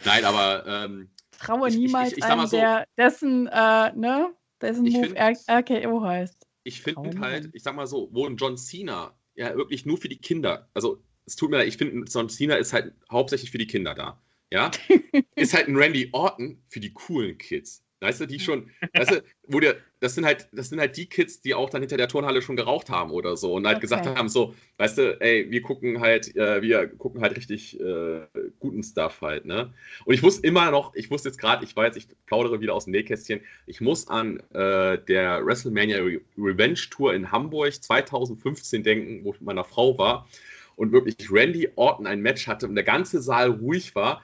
Nein, 0.05 0.23
aber 0.23 0.65
ähm, 0.67 1.09
traue 1.39 1.69
niemals 1.71 2.11
ich, 2.11 2.19
ich, 2.19 2.23
ich 2.23 2.29
einem, 2.29 2.47
so, 2.47 2.57
der, 2.57 2.87
dessen, 2.97 3.47
äh, 3.47 3.91
ne, 3.95 4.33
dessen 4.61 4.83
Move 4.83 5.15
find, 5.15 5.39
RKO 5.49 6.03
heißt. 6.03 6.47
Ich 6.63 6.81
finde 6.81 7.19
halt, 7.19 7.49
ich 7.53 7.63
sag 7.63 7.75
mal 7.75 7.87
so, 7.87 8.09
wo 8.11 8.25
ein 8.25 8.37
John 8.37 8.57
Cena 8.57 9.13
ja 9.35 9.55
wirklich 9.55 9.85
nur 9.85 9.97
für 9.97 10.09
die 10.09 10.19
Kinder, 10.19 10.69
also 10.73 11.03
es 11.25 11.35
tut 11.35 11.49
mir 11.49 11.57
leid, 11.57 11.67
ich 11.67 11.77
finde, 11.77 12.05
John 12.09 12.29
Cena 12.29 12.55
ist 12.55 12.73
halt 12.73 12.93
hauptsächlich 13.11 13.51
für 13.51 13.57
die 13.57 13.67
Kinder 13.67 13.95
da. 13.95 14.21
Ja? 14.51 14.71
ist 15.35 15.53
halt 15.53 15.67
ein 15.67 15.75
Randy 15.75 16.09
Orton 16.11 16.61
für 16.67 16.79
die 16.79 16.93
coolen 16.93 17.37
Kids. 17.37 17.83
Weißt 18.03 18.19
du, 18.19 18.25
die 18.25 18.39
schon, 18.39 18.69
weißt 18.93 19.11
du, 19.11 19.23
wo 19.47 19.59
der, 19.59 19.77
das 20.01 20.15
sind 20.15 20.25
halt, 20.25 20.49
das 20.51 20.69
sind 20.69 20.79
halt 20.79 20.97
die 20.97 21.05
Kids, 21.05 21.41
die 21.41 21.53
auch 21.53 21.69
dann 21.69 21.81
hinter 21.81 21.95
der 21.95 22.09
Turnhalle 22.09 22.41
schon 22.41 22.55
geraucht 22.55 22.89
haben 22.89 23.11
oder 23.11 23.37
so 23.37 23.53
und 23.53 23.65
halt 23.65 23.77
okay. 23.77 23.81
gesagt 23.83 24.05
haben, 24.05 24.27
so, 24.27 24.53
weißt 24.77 24.97
du, 24.97 25.21
ey, 25.21 25.49
wir 25.49 25.61
gucken 25.61 26.01
halt, 26.01 26.35
äh, 26.35 26.61
wir 26.61 26.87
gucken 26.87 27.21
halt 27.21 27.37
richtig 27.37 27.79
äh, 27.79 28.21
guten 28.59 28.83
Stuff 28.83 29.21
halt, 29.21 29.45
ne? 29.45 29.73
Und 30.03 30.13
ich 30.13 30.21
muss 30.21 30.39
immer 30.39 30.69
noch, 30.71 30.93
ich 30.95 31.09
muss 31.09 31.23
jetzt 31.23 31.37
gerade, 31.37 31.63
ich 31.63 31.75
weiß, 31.75 31.95
ich 31.95 32.07
plaudere 32.25 32.59
wieder 32.59 32.73
aus 32.73 32.83
dem 32.83 32.91
Nähkästchen, 32.91 33.39
ich 33.65 33.79
muss 33.79 34.09
an 34.09 34.39
äh, 34.53 34.97
der 34.97 35.45
WrestleMania 35.45 35.99
Re 35.99 36.19
Revenge 36.37 36.79
Tour 36.89 37.13
in 37.13 37.31
Hamburg 37.31 37.73
2015 37.73 38.83
denken, 38.83 39.23
wo 39.23 39.31
ich 39.31 39.39
mit 39.39 39.47
meiner 39.47 39.63
Frau 39.63 39.97
war 39.97 40.27
und 40.75 40.91
wirklich 40.91 41.31
Randy 41.31 41.69
Orton 41.75 42.07
ein 42.07 42.21
Match 42.21 42.47
hatte 42.47 42.67
und 42.67 42.75
der 42.75 42.83
ganze 42.83 43.21
Saal 43.21 43.51
ruhig 43.51 43.95
war. 43.95 44.21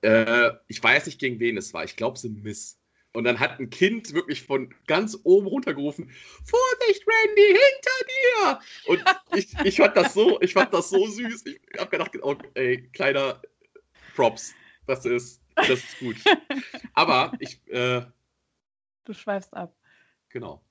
Äh, 0.00 0.50
ich 0.68 0.82
weiß 0.82 1.06
nicht, 1.06 1.18
gegen 1.20 1.38
wen 1.38 1.56
es 1.56 1.72
war. 1.74 1.84
Ich 1.84 1.96
glaube, 1.96 2.18
sie 2.18 2.30
Miss 2.30 2.78
und 3.12 3.24
dann 3.24 3.38
hat 3.38 3.58
ein 3.60 3.70
Kind 3.70 4.14
wirklich 4.14 4.42
von 4.42 4.74
ganz 4.86 5.18
oben 5.24 5.46
runtergerufen: 5.46 6.10
Vorsicht, 6.44 7.04
Randy, 7.06 7.46
hinter 7.46 8.06
dir! 8.08 8.60
Und 8.86 9.04
ich, 9.36 9.54
ich 9.64 9.76
fand 9.76 9.96
das 9.96 10.14
so, 10.14 10.40
ich 10.40 10.52
fand 10.52 10.72
das 10.72 10.90
so 10.90 11.06
süß. 11.06 11.46
Ich 11.46 11.60
habe 11.78 11.90
gedacht, 11.90 12.10
oh, 12.22 12.36
ey, 12.54 12.88
kleiner 12.92 13.40
Props. 14.14 14.54
Das 14.86 15.04
ist, 15.04 15.40
das 15.54 15.70
ist 15.70 15.98
gut. 15.98 16.16
Aber 16.94 17.32
ich. 17.38 17.60
Äh, 17.68 18.02
du 19.04 19.12
schweifst 19.12 19.54
ab. 19.54 19.76
Genau. 20.28 20.64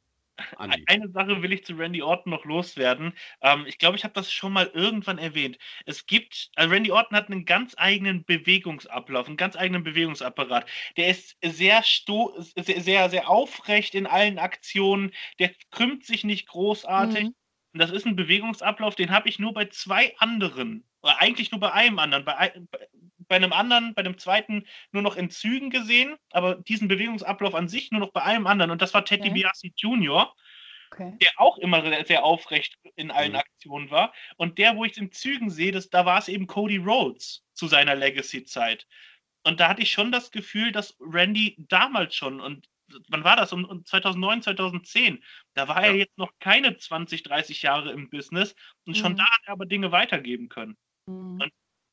Andi. 0.57 0.83
Eine 0.88 1.10
Sache 1.10 1.41
will 1.41 1.53
ich 1.53 1.65
zu 1.65 1.74
Randy 1.74 2.01
Orton 2.01 2.31
noch 2.31 2.45
loswerden. 2.45 3.13
Ähm, 3.41 3.65
ich 3.67 3.77
glaube, 3.77 3.98
ich 3.98 4.03
habe 4.03 4.13
das 4.13 4.31
schon 4.31 4.53
mal 4.53 4.69
irgendwann 4.74 5.17
erwähnt. 5.17 5.57
Es 5.86 6.05
gibt, 6.05 6.50
also 6.55 6.71
Randy 6.71 6.91
Orton 6.91 7.17
hat 7.17 7.29
einen 7.29 7.45
ganz 7.45 7.74
eigenen 7.77 8.24
Bewegungsablauf, 8.25 9.27
einen 9.27 9.38
ganz 9.38 9.55
eigenen 9.55 9.83
Bewegungsapparat. 9.83 10.67
Der 10.98 11.10
ist 11.10 11.38
sehr, 11.43 11.83
sto 11.83 12.36
sehr, 12.55 12.81
sehr, 12.81 13.10
sehr 13.10 13.29
aufrecht 13.29 13.95
in 13.95 14.07
allen 14.07 14.39
Aktionen. 14.39 15.12
Der 15.39 15.51
krümmt 15.71 16.05
sich 16.05 16.24
nicht 16.24 16.48
großartig. 16.48 17.24
Mhm. 17.24 17.36
Und 17.74 17.79
das 17.79 17.91
ist 17.91 18.05
ein 18.05 18.15
Bewegungsablauf, 18.15 18.95
den 18.95 19.12
habe 19.12 19.29
ich 19.29 19.39
nur 19.39 19.53
bei 19.53 19.65
zwei 19.65 20.13
anderen, 20.17 20.83
oder 21.01 21.21
eigentlich 21.21 21.51
nur 21.51 21.60
bei 21.60 21.71
einem 21.71 22.00
anderen. 22.00 22.25
Bei, 22.25 22.53
bei 23.31 23.38
einem 23.38 23.53
anderen, 23.53 23.93
bei 23.93 24.03
dem 24.03 24.17
zweiten 24.17 24.67
nur 24.91 25.01
noch 25.01 25.15
in 25.15 25.29
Zügen 25.29 25.69
gesehen, 25.69 26.17
aber 26.31 26.55
diesen 26.55 26.89
Bewegungsablauf 26.89 27.55
an 27.55 27.69
sich 27.69 27.89
nur 27.89 28.01
noch 28.01 28.11
bei 28.11 28.21
einem 28.23 28.45
anderen. 28.45 28.71
Und 28.71 28.81
das 28.81 28.93
war 28.93 29.05
Teddy 29.05 29.29
okay. 29.29 29.39
Biassi 29.39 29.73
Jr., 29.77 30.35
okay. 30.91 31.17
der 31.21 31.31
auch 31.38 31.57
immer 31.57 32.03
sehr 32.03 32.25
aufrecht 32.25 32.77
in 32.97 33.09
allen 33.09 33.31
mhm. 33.31 33.38
Aktionen 33.38 33.89
war. 33.89 34.13
Und 34.35 34.57
der, 34.57 34.75
wo 34.75 34.83
ich 34.83 34.91
es 34.91 34.97
in 34.97 35.13
Zügen 35.13 35.50
sehe, 35.50 35.71
das, 35.71 35.89
da 35.89 36.05
war 36.05 36.19
es 36.19 36.27
eben 36.27 36.45
Cody 36.45 36.75
Rhodes 36.75 37.45
zu 37.53 37.67
seiner 37.67 37.95
Legacy-Zeit. 37.95 38.85
Und 39.43 39.61
da 39.61 39.69
hatte 39.69 39.81
ich 39.81 39.93
schon 39.93 40.11
das 40.11 40.31
Gefühl, 40.31 40.73
dass 40.73 40.97
Randy 41.00 41.55
damals 41.57 42.13
schon, 42.13 42.41
und 42.41 42.67
wann 43.07 43.23
war 43.23 43.38
das? 43.38 43.53
Um, 43.53 43.85
2009, 43.85 44.41
2010. 44.41 45.23
Da 45.53 45.69
war 45.69 45.81
ja. 45.85 45.91
er 45.91 45.95
jetzt 45.95 46.17
noch 46.17 46.33
keine 46.41 46.75
20, 46.75 47.23
30 47.23 47.61
Jahre 47.61 47.93
im 47.93 48.09
Business 48.09 48.55
und 48.85 48.97
schon 48.97 49.13
mhm. 49.13 49.17
da 49.19 49.23
hat 49.23 49.41
er 49.45 49.53
aber 49.53 49.65
Dinge 49.65 49.93
weitergeben 49.93 50.50
können. 50.50 50.75
Mhm. 51.05 51.39
Und 51.39 51.51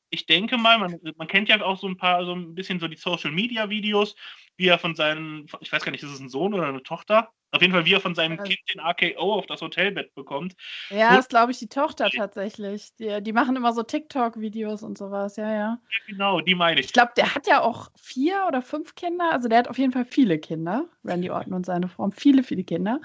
ich 0.09 0.25
denke 0.25 0.57
mal, 0.57 0.77
man, 0.79 0.99
man, 1.17 1.27
kennt 1.27 1.49
ja 1.49 1.61
auch 1.61 1.79
so 1.79 1.87
ein 1.87 1.97
paar, 1.97 2.25
so 2.25 2.33
ein 2.33 2.55
bisschen 2.55 2.79
so 2.79 2.87
die 2.87 2.97
Social 2.97 3.31
Media 3.31 3.69
Videos, 3.69 4.15
wie 4.57 4.67
er 4.67 4.79
von 4.79 4.95
seinem, 4.95 5.45
ich 5.61 5.71
weiß 5.71 5.83
gar 5.83 5.91
nicht, 5.91 6.03
ist 6.03 6.11
es 6.11 6.19
ein 6.19 6.29
Sohn 6.29 6.53
oder 6.53 6.67
eine 6.67 6.83
Tochter? 6.83 7.31
Auf 7.51 7.61
jeden 7.61 7.73
Fall, 7.73 7.85
wie 7.85 7.93
er 7.93 8.01
von 8.01 8.13
seinem 8.13 8.37
Kind 8.37 8.59
den 8.71 8.79
AKO 8.79 9.33
auf 9.33 9.47
das 9.47 9.61
Hotelbett 9.61 10.13
bekommt. 10.13 10.55
Ja, 10.91 11.15
das 11.15 11.25
ist, 11.25 11.29
glaube 11.29 11.51
ich, 11.51 11.57
die 11.57 11.67
Tochter 11.67 12.09
tatsächlich. 12.09 12.93
Die, 12.97 13.23
die 13.23 13.33
machen 13.33 13.55
immer 13.55 13.73
so 13.73 13.81
TikTok-Videos 13.81 14.83
und 14.83 14.99
sowas, 14.99 15.35
ja, 15.35 15.51
ja. 15.51 15.81
Ja, 15.89 15.99
genau, 16.05 16.41
die 16.41 16.53
meine 16.53 16.79
ich. 16.79 16.87
Ich 16.87 16.93
glaube, 16.93 17.13
der 17.17 17.33
hat 17.33 17.47
ja 17.47 17.61
auch 17.61 17.89
vier 17.95 18.45
oder 18.47 18.61
fünf 18.61 18.93
Kinder. 18.93 19.31
Also 19.31 19.49
der 19.49 19.59
hat 19.59 19.67
auf 19.67 19.79
jeden 19.79 19.93
Fall 19.93 20.05
viele 20.05 20.37
Kinder. 20.37 20.85
Randy 21.03 21.31
Orton 21.31 21.53
und 21.53 21.65
seine 21.65 21.87
Frau 21.87 22.03
haben 22.03 22.11
viele, 22.11 22.43
viele 22.43 22.63
Kinder. 22.63 23.01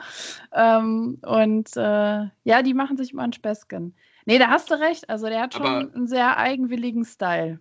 Ähm, 0.52 1.18
und 1.22 1.74
äh, 1.76 2.28
ja, 2.44 2.62
die 2.62 2.74
machen 2.74 2.98
sich 2.98 3.12
immer 3.12 3.22
ein 3.22 3.32
Späßchen. 3.32 3.96
Nee, 4.26 4.38
da 4.38 4.48
hast 4.48 4.70
du 4.70 4.74
recht. 4.74 5.08
Also 5.10 5.26
der 5.26 5.42
hat 5.42 5.54
schon 5.54 5.66
aber 5.66 5.94
einen 5.94 6.06
sehr 6.06 6.36
eigenwilligen 6.36 7.04
Style. 7.04 7.60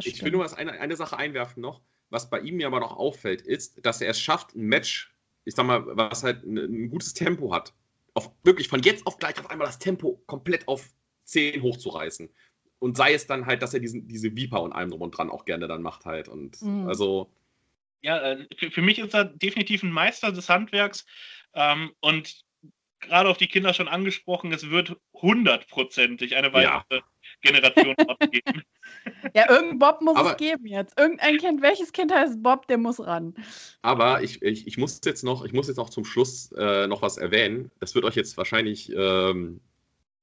ich 0.00 0.22
will 0.22 0.32
nur 0.32 0.44
was 0.44 0.54
eine, 0.54 0.72
eine 0.72 0.96
Sache 0.96 1.16
einwerfen 1.16 1.60
noch. 1.60 1.80
Was 2.10 2.30
bei 2.30 2.40
ihm 2.40 2.60
ja 2.60 2.68
aber 2.68 2.80
noch 2.80 2.96
auffällt, 2.96 3.42
ist, 3.42 3.84
dass 3.84 4.00
er 4.00 4.10
es 4.10 4.20
schafft, 4.20 4.54
ein 4.54 4.66
Match, 4.66 5.12
ich 5.44 5.54
sag 5.54 5.66
mal, 5.66 5.84
was 5.84 6.22
halt 6.22 6.44
ein, 6.44 6.56
ein 6.56 6.90
gutes 6.90 7.14
Tempo 7.14 7.52
hat, 7.52 7.74
auf, 8.14 8.30
wirklich 8.44 8.68
von 8.68 8.80
jetzt 8.82 9.06
auf 9.06 9.18
gleich 9.18 9.38
auf 9.40 9.50
einmal 9.50 9.66
das 9.66 9.78
Tempo 9.78 10.22
komplett 10.26 10.68
auf 10.68 10.90
10 11.24 11.62
hochzureißen. 11.62 12.30
Und 12.78 12.96
sei 12.96 13.14
es 13.14 13.26
dann 13.26 13.46
halt, 13.46 13.62
dass 13.62 13.74
er 13.74 13.80
diesen, 13.80 14.06
diese 14.06 14.36
Viper 14.36 14.62
und 14.62 14.72
allem 14.72 14.90
drum 14.90 15.02
und 15.02 15.16
dran 15.16 15.30
auch 15.30 15.44
gerne 15.44 15.66
dann 15.66 15.82
macht 15.82 16.04
halt. 16.04 16.28
Und 16.28 16.60
mhm. 16.62 16.86
also. 16.86 17.30
Ja, 18.02 18.20
äh, 18.20 18.46
für, 18.58 18.70
für, 18.70 18.82
mich 18.82 18.98
ist 18.98 19.14
er 19.14 19.24
definitiv 19.24 19.82
ein 19.82 19.90
Meister 19.90 20.30
des 20.32 20.48
Handwerks. 20.48 21.06
Ähm, 21.54 21.92
und 22.00 22.43
gerade 23.06 23.28
auf 23.28 23.36
die 23.36 23.46
Kinder 23.46 23.74
schon 23.74 23.88
angesprochen, 23.88 24.52
es 24.52 24.70
wird 24.70 24.96
hundertprozentig 25.14 26.36
eine 26.36 26.52
weitere 26.52 26.96
ja. 26.96 27.02
Generation 27.40 27.94
abgeben. 28.08 28.62
Ja, 29.34 29.50
irgendein 29.50 29.78
Bob 29.78 30.00
muss 30.00 30.16
aber, 30.16 30.32
es 30.32 30.36
geben 30.36 30.66
jetzt. 30.66 30.98
Irgendein 30.98 31.38
Kind, 31.38 31.62
welches 31.62 31.92
Kind 31.92 32.12
heißt 32.12 32.42
Bob, 32.42 32.66
der 32.66 32.78
muss 32.78 33.00
ran. 33.00 33.34
Aber 33.82 34.22
ich, 34.22 34.42
ich, 34.42 34.66
ich 34.66 34.78
muss 34.78 35.00
jetzt 35.04 35.24
noch, 35.24 35.44
ich 35.44 35.52
muss 35.52 35.68
jetzt 35.68 35.78
auch 35.78 35.90
zum 35.90 36.04
Schluss 36.04 36.52
äh, 36.52 36.86
noch 36.86 37.02
was 37.02 37.16
erwähnen. 37.16 37.70
Das 37.80 37.94
wird 37.94 38.04
euch 38.04 38.14
jetzt 38.16 38.36
wahrscheinlich 38.36 38.92
ähm, 38.94 39.60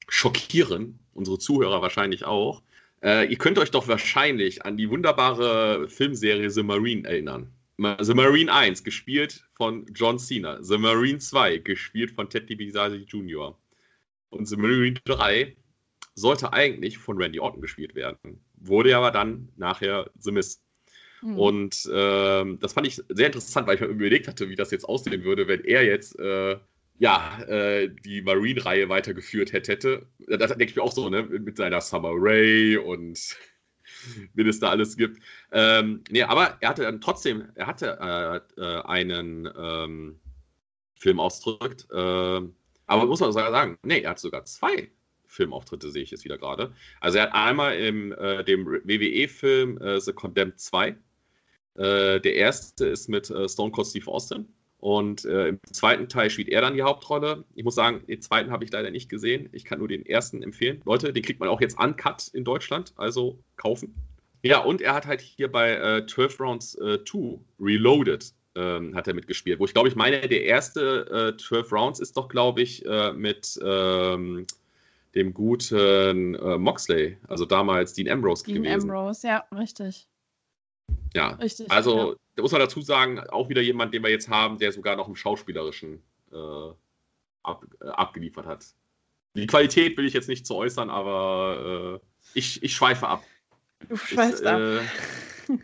schockieren, 0.08 1.00
unsere 1.14 1.40
Zuhörer 1.40 1.82
wahrscheinlich 1.82 2.26
auch. 2.26 2.62
Äh, 3.04 3.26
ihr 3.32 3.38
könnt 3.38 3.58
euch 3.58 3.72
doch 3.72 3.88
wahrscheinlich 3.88 4.66
an 4.66 4.78
die 4.78 4.90
wunderbare 4.90 5.90
Filmserie 5.90 6.50
The 6.50 6.64
Marine 6.64 7.08
erinnern. 7.08 7.52
The 7.78 8.14
Marine 8.14 8.52
1, 8.52 8.84
gespielt 8.84 9.44
von 9.54 9.86
John 9.94 10.20
Cena. 10.20 10.62
The 10.62 10.78
Marine 10.78 11.20
2, 11.20 11.58
gespielt 11.58 12.12
von 12.12 12.30
Ted 12.30 12.50
DiBiase 12.50 12.98
Jr. 12.98 13.58
Und 14.30 14.46
The 14.46 14.58
Marine 14.58 15.00
3 15.06 15.56
sollte 16.14 16.54
eigentlich 16.54 16.98
von 16.98 17.18
Randy 17.18 17.40
Orton 17.40 17.62
gespielt 17.62 17.96
werden. 17.96 18.18
Wurde 18.56 18.96
aber 18.96 19.12
dann 19.12 19.50
nachher 19.58 20.10
The 20.20 20.32
Miz. 20.32 20.62
Mhm. 21.22 21.40
Und 21.40 21.86
äh, 21.92 22.58
das 22.58 22.74
fand 22.74 22.88
ich 22.88 23.02
sehr 23.10 23.28
interessant, 23.28 23.68
weil 23.68 23.76
ich 23.76 23.82
mir 23.82 23.88
überlegt 23.88 24.28
hatte, 24.28 24.50
wie 24.50 24.56
das 24.56 24.72
jetzt 24.72 24.86
aussehen 24.86 25.24
würde, 25.24 25.48
wenn 25.48 25.64
er 25.64 25.84
jetzt 25.86 26.20
äh, 26.20 26.58
ja, 27.00 27.42
äh, 27.48 27.90
die 27.90 28.22
Marine-Reihe 28.22 28.88
weitergeführt 28.88 29.54
hätte. 29.54 30.06
Das 30.28 30.50
denke 30.50 30.66
ich 30.66 30.76
mir 30.76 30.84
auch 30.84 30.92
so, 30.92 31.10
ne? 31.10 31.24
Mit 31.24 31.58
seiner 31.58 31.82
Summer 31.82 32.12
Ray 32.14 32.78
und 32.78 33.36
wen 34.34 34.48
es 34.48 34.60
da 34.60 34.70
alles 34.70 34.98
gibt. 34.98 35.22
Ähm, 35.52 36.04
nee, 36.10 36.24
aber 36.24 36.58
er 36.60 36.70
hatte 36.70 36.84
dann 36.84 37.02
trotzdem, 37.02 37.50
er 37.56 37.68
hatte 37.68 37.98
äh, 38.58 38.62
äh, 38.62 38.82
einen 38.84 39.50
ähm, 39.58 40.20
Film 40.96 41.20
ausgedrückt. 41.20 41.88
Äh, 41.92 42.42
aber 42.88 43.06
muss 43.06 43.20
man 43.20 43.32
sagen, 43.32 43.78
nee, 43.84 44.02
er 44.02 44.12
hat 44.12 44.20
sogar 44.20 44.46
zwei 44.46 44.92
Filmauftritte, 45.28 45.92
sehe 45.92 46.04
ich 46.04 46.12
jetzt 46.12 46.26
wieder 46.26 46.38
gerade. 46.38 46.74
Also 47.00 47.18
er 47.18 47.26
hat 47.26 47.34
einmal 47.34 47.78
im 47.78 48.12
äh, 48.14 48.44
dem 48.44 48.66
WWE-Film 48.66 49.78
äh, 49.78 50.00
The 50.00 50.14
Condemned 50.14 50.60
2. 50.60 50.90
Äh, 50.90 52.20
der 52.20 52.36
erste 52.36 52.88
ist 52.88 53.08
mit 53.08 53.28
Stone 53.28 53.72
Cold 53.72 53.88
Steve 53.88 54.08
Austin. 54.08 54.48
Und 54.82 55.26
äh, 55.26 55.50
im 55.50 55.60
zweiten 55.72 56.10
Teil 56.10 56.32
spielt 56.32 56.50
er 56.50 56.62
dann 56.62 56.74
die 56.74 56.82
Hauptrolle. 56.82 57.46
Ich 57.54 57.64
muss 57.64 57.76
sagen, 57.76 58.02
den 58.08 58.20
zweiten 58.20 58.50
habe 58.50 58.66
ich 58.66 58.72
leider 58.72 58.90
nicht 58.90 59.10
gesehen. 59.10 59.48
Ich 59.52 59.64
kann 59.64 59.78
nur 59.78 59.88
den 59.88 60.06
ersten 60.06 60.42
empfehlen. 60.42 60.82
Leute, 60.86 61.14
den 61.14 61.22
kriegt 61.22 61.40
man 61.40 61.50
auch 61.50 61.62
jetzt 61.62 61.80
uncut 61.80 62.30
in 62.34 62.44
Deutschland, 62.44 62.92
also 62.98 63.38
kaufen. 63.58 63.94
Ja, 64.42 64.60
und 64.60 64.82
er 64.82 64.96
hat 64.96 65.06
halt 65.06 65.22
hier 65.22 65.52
bei 65.52 65.76
äh, 65.76 66.08
12 66.08 66.40
Rounds 66.40 66.76
äh, 66.76 66.98
2 67.06 67.38
Reloaded 67.60 68.34
ähm, 68.56 68.96
hat 68.96 69.08
er 69.08 69.14
mitgespielt. 69.14 69.60
Wo 69.60 69.66
ich 69.66 69.74
glaube, 69.74 69.88
ich 69.88 69.96
meine, 69.96 70.28
der 70.28 70.44
erste 70.46 71.36
äh, 71.36 71.38
12 71.38 71.72
Rounds 71.72 72.00
ist 72.00 72.18
doch, 72.18 72.28
glaube 72.28 72.64
ich, 72.64 72.84
äh, 72.86 73.14
mit 73.14 73.60
ähm, 73.64 74.48
dem 75.14 75.34
guten 75.34 76.36
äh, 76.36 76.58
Moxley, 76.58 77.18
also 77.28 77.46
damals 77.46 77.94
Dean 77.94 78.10
Ambrose 78.10 78.44
Dean 78.46 78.64
gewesen. 78.64 78.88
Dean 78.88 78.98
Ambrose, 78.98 79.28
ja, 79.28 79.46
richtig. 79.56 80.08
Ja, 81.14 81.30
richtig, 81.34 81.70
also 81.70 82.12
ja. 82.12 82.16
da 82.36 82.42
muss 82.42 82.52
man 82.52 82.62
dazu 82.62 82.82
sagen, 82.82 83.20
auch 83.20 83.50
wieder 83.50 83.62
jemand, 83.62 83.94
den 83.94 84.04
wir 84.04 84.10
jetzt 84.10 84.30
haben, 84.30 84.58
der 84.58 84.72
sogar 84.72 84.96
noch 84.96 85.08
im 85.08 85.16
Schauspielerischen 85.16 86.02
äh, 86.32 86.74
ab, 87.44 87.66
äh, 87.82 87.88
abgeliefert 87.88 88.46
hat. 88.46 88.66
Die 89.36 89.48
Qualität 89.48 89.98
will 89.98 90.06
ich 90.06 90.14
jetzt 90.14 90.30
nicht 90.30 90.46
zu 90.46 90.56
äußern, 90.56 90.90
aber 90.90 92.02
äh, 92.02 92.06
ich, 92.34 92.62
ich 92.64 92.74
schweife 92.74 93.08
ab. 93.08 93.24
Du 93.88 93.96
schweifst 93.98 94.46
ab. 94.46 94.60
Äh, 94.60 94.80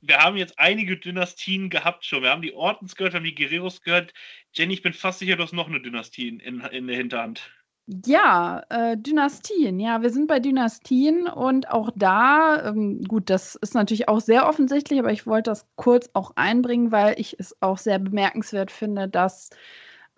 wir 0.00 0.18
haben 0.18 0.36
jetzt 0.36 0.58
einige 0.58 0.96
Dynastien 0.96 1.70
gehabt 1.70 2.04
schon. 2.04 2.22
Wir 2.22 2.30
haben 2.30 2.42
die 2.42 2.54
Ortens 2.54 2.96
gehört, 2.96 3.14
wir 3.14 3.18
haben 3.18 3.24
die 3.24 3.34
Guerreros 3.34 3.82
gehört. 3.82 4.12
Jenny, 4.52 4.74
ich 4.74 4.82
bin 4.82 4.92
fast 4.92 5.18
sicher, 5.18 5.36
du 5.36 5.42
hast 5.42 5.52
noch 5.52 5.68
eine 5.68 5.80
Dynastie 5.80 6.28
in, 6.28 6.60
in 6.60 6.86
der 6.86 6.96
Hinterhand. 6.96 7.50
Ja, 7.86 8.62
äh, 8.70 8.96
Dynastien. 8.96 9.78
Ja, 9.78 10.00
wir 10.00 10.08
sind 10.08 10.26
bei 10.26 10.40
Dynastien 10.40 11.26
und 11.28 11.68
auch 11.70 11.90
da, 11.94 12.64
ähm, 12.68 13.02
gut, 13.04 13.28
das 13.28 13.56
ist 13.56 13.74
natürlich 13.74 14.08
auch 14.08 14.20
sehr 14.20 14.48
offensichtlich, 14.48 14.98
aber 14.98 15.12
ich 15.12 15.26
wollte 15.26 15.50
das 15.50 15.66
kurz 15.76 16.08
auch 16.14 16.32
einbringen, 16.36 16.92
weil 16.92 17.20
ich 17.20 17.36
es 17.38 17.54
auch 17.60 17.76
sehr 17.76 17.98
bemerkenswert 17.98 18.70
finde, 18.70 19.06
dass 19.06 19.50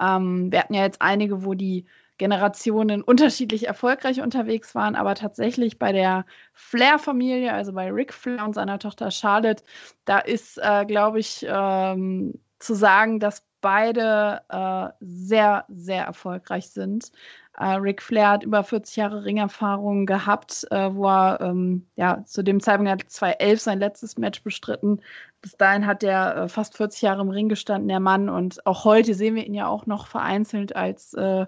ähm, 0.01 0.53
wir 0.53 0.61
hatten 0.61 0.75
ja 0.75 0.83
jetzt 0.85 1.03
einige, 1.03 1.45
wo 1.45 1.55
die 1.55 1.87
Generationen 2.19 3.03
unterschiedlich 3.03 3.67
erfolgreich 3.67 4.21
unterwegs 4.21 4.75
waren, 4.77 4.95
aber 4.95 5.17
tatsächlich 5.17 5.79
bei 5.81 5.91
der 5.93 6.25
Flair-Familie, 6.55 7.53
also 7.53 7.73
bei 7.73 7.91
Ric 7.91 8.13
Flair 8.15 8.45
und 8.45 8.55
seiner 8.55 8.79
Tochter 8.79 9.11
Charlotte, 9.11 9.65
da 10.05 10.19
ist, 10.21 10.59
äh, 10.63 10.85
glaube 10.87 11.19
ich, 11.19 11.45
ähm, 11.49 12.35
zu 12.61 12.75
sagen, 12.75 13.19
dass 13.21 13.45
beide 13.61 14.43
äh, 14.49 14.89
sehr, 15.01 15.65
sehr 15.69 16.05
erfolgreich 16.05 16.71
sind. 16.71 17.11
Äh, 17.59 17.75
Ric 17.75 18.03
Flair 18.03 18.31
hat 18.31 18.45
über 18.45 18.63
40 18.63 18.97
Jahre 18.97 19.25
Ringerfahrung 19.25 20.05
gehabt, 20.07 20.67
äh, 20.71 20.93
wo 20.93 21.07
er 21.07 21.41
ähm, 21.41 21.87
ja, 21.97 22.23
zu 22.25 22.43
dem 22.43 22.61
Zeitpunkt 22.61 22.91
hat 22.91 23.05
2011 23.09 23.61
sein 23.61 23.79
letztes 23.79 24.19
Match 24.19 24.43
bestritten. 24.43 25.01
Bis 25.41 25.57
dahin 25.57 25.87
hat 25.87 26.03
er 26.03 26.37
äh, 26.37 26.49
fast 26.49 26.77
40 26.77 27.03
Jahre 27.03 27.23
im 27.23 27.31
Ring 27.31 27.49
gestanden, 27.49 27.89
der 27.89 28.01
Mann. 28.01 28.29
Und 28.29 28.65
auch 28.67 28.85
heute 28.85 29.15
sehen 29.15 29.35
wir 29.35 29.47
ihn 29.47 29.55
ja 29.55 29.69
auch 29.69 29.87
noch 29.87 30.07
vereinzelt 30.07 30.77
als, 30.77 31.15
äh, 31.15 31.47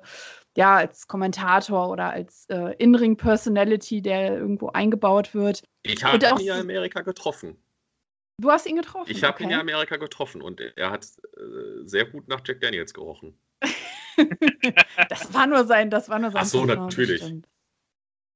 ja, 0.57 0.77
als 0.77 1.09
Kommentator 1.09 1.91
oder 1.91 2.11
als 2.11 2.47
äh, 2.49 2.75
In-Ring-Personality, 2.79 4.01
der 4.01 4.39
irgendwo 4.39 4.69
eingebaut 4.69 5.35
wird. 5.35 5.63
Ich 5.83 6.03
habe 6.03 6.17
ihn 6.17 6.47
ja 6.47 6.55
in 6.55 6.61
Amerika 6.63 7.03
getroffen. 7.03 7.57
Du 8.41 8.51
hast 8.51 8.67
ihn 8.67 8.77
getroffen? 8.77 9.11
Ich 9.11 9.25
habe 9.25 9.35
okay. 9.35 9.45
ihn 9.45 9.51
in 9.51 9.59
Amerika 9.59 9.97
getroffen 9.97 10.41
und 10.41 10.61
er 10.61 10.91
hat 10.91 11.05
äh, 11.37 11.85
sehr 11.85 12.05
gut 12.05 12.29
nach 12.29 12.41
Jack 12.47 12.61
Daniels 12.61 12.95
gerochen. 12.95 13.37
das 15.09 15.33
war 15.33 15.47
nur 15.47 15.67
sein, 15.67 15.91
das 15.91 16.09
war 16.09 16.19
nur 16.19 16.31
sein. 16.31 16.43
Ach 16.43 16.47
so, 16.47 16.65
natürlich. 16.65 17.23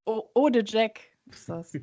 Oh, 0.04 0.28
Ode 0.34 0.64
Jack 0.66 1.00
ist 1.26 1.48
das. 1.48 1.72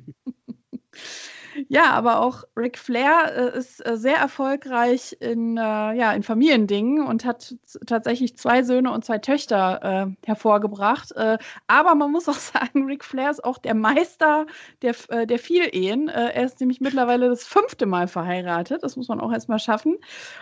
Ja, 1.68 1.90
aber 1.92 2.20
auch 2.20 2.44
Ric 2.56 2.78
Flair 2.78 3.32
äh, 3.54 3.58
ist 3.58 3.84
äh, 3.86 3.96
sehr 3.96 4.16
erfolgreich 4.16 5.16
in, 5.20 5.56
äh, 5.56 5.60
ja, 5.60 6.12
in 6.12 6.22
Familiendingen 6.22 7.06
und 7.06 7.24
hat 7.24 7.56
tatsächlich 7.86 8.36
zwei 8.36 8.62
Söhne 8.62 8.92
und 8.92 9.04
zwei 9.04 9.18
Töchter 9.18 9.80
äh, 9.82 10.26
hervorgebracht. 10.26 11.12
Äh, 11.12 11.38
aber 11.66 11.94
man 11.94 12.12
muss 12.12 12.28
auch 12.28 12.34
sagen, 12.34 12.84
Ric 12.86 13.04
Flair 13.04 13.30
ist 13.30 13.44
auch 13.44 13.58
der 13.58 13.74
Meister 13.74 14.46
der, 14.82 14.94
äh, 15.08 15.26
der 15.26 15.38
Vielehen. 15.38 16.08
er 16.08 16.44
ist 16.44 16.60
nämlich 16.60 16.80
mittlerweile 16.80 17.28
das 17.28 17.44
fünfte 17.44 17.86
Mal 17.86 18.08
verheiratet. 18.08 18.82
Das 18.82 18.96
muss 18.96 19.08
man 19.08 19.20
auch 19.20 19.32
erstmal 19.32 19.58
schaffen. 19.58 19.96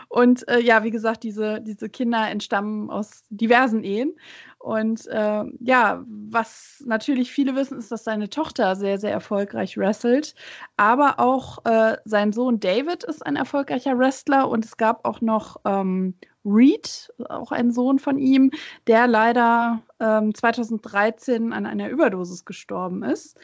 Und 0.08 0.44
ja, 0.60 0.82
wie 0.84 0.90
gesagt, 0.90 1.22
diese, 1.22 1.60
diese 1.60 1.88
Kinder 1.88 2.28
entstammen 2.28 2.90
aus 2.90 3.24
diversen 3.30 3.82
Ehen. 3.84 4.14
Und 4.58 5.06
äh, 5.06 5.44
ja, 5.60 6.04
was 6.06 6.82
natürlich 6.84 7.30
viele 7.30 7.54
wissen, 7.54 7.78
ist, 7.78 7.92
dass 7.92 8.04
seine 8.04 8.28
Tochter 8.28 8.74
sehr, 8.74 8.98
sehr 8.98 9.12
erfolgreich 9.12 9.78
wrestelt. 9.78 10.34
Aber 10.76 11.20
auch 11.20 11.64
äh, 11.64 11.96
sein 12.04 12.32
Sohn 12.32 12.58
David 12.58 13.04
ist 13.04 13.24
ein 13.24 13.36
erfolgreicher 13.36 13.96
Wrestler. 13.96 14.48
Und 14.48 14.64
es 14.64 14.76
gab 14.76 15.06
auch 15.06 15.20
noch 15.20 15.58
ähm, 15.64 16.14
Reed, 16.44 17.12
auch 17.28 17.52
ein 17.52 17.70
Sohn 17.70 17.98
von 17.98 18.18
ihm, 18.18 18.50
der 18.86 19.06
leider 19.06 19.82
ähm, 20.00 20.34
2013 20.34 21.52
an 21.52 21.64
einer 21.64 21.88
Überdosis 21.88 22.44
gestorben 22.44 23.04
ist. 23.04 23.38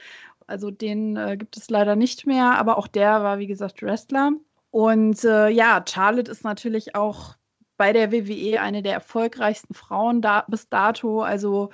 Also 0.46 0.70
den 0.70 1.16
äh, 1.16 1.36
gibt 1.36 1.56
es 1.56 1.70
leider 1.70 1.96
nicht 1.96 2.26
mehr, 2.26 2.58
aber 2.58 2.76
auch 2.76 2.88
der 2.88 3.22
war, 3.22 3.38
wie 3.38 3.46
gesagt, 3.46 3.82
Wrestler. 3.82 4.32
Und 4.70 5.24
äh, 5.24 5.48
ja, 5.48 5.84
Charlotte 5.88 6.30
ist 6.30 6.44
natürlich 6.44 6.96
auch 6.96 7.36
bei 7.76 7.92
der 7.92 8.12
WWE 8.12 8.60
eine 8.60 8.82
der 8.82 8.94
erfolgreichsten 8.94 9.74
Frauen 9.74 10.22
da, 10.22 10.44
bis 10.48 10.68
dato. 10.68 11.22
Also 11.22 11.70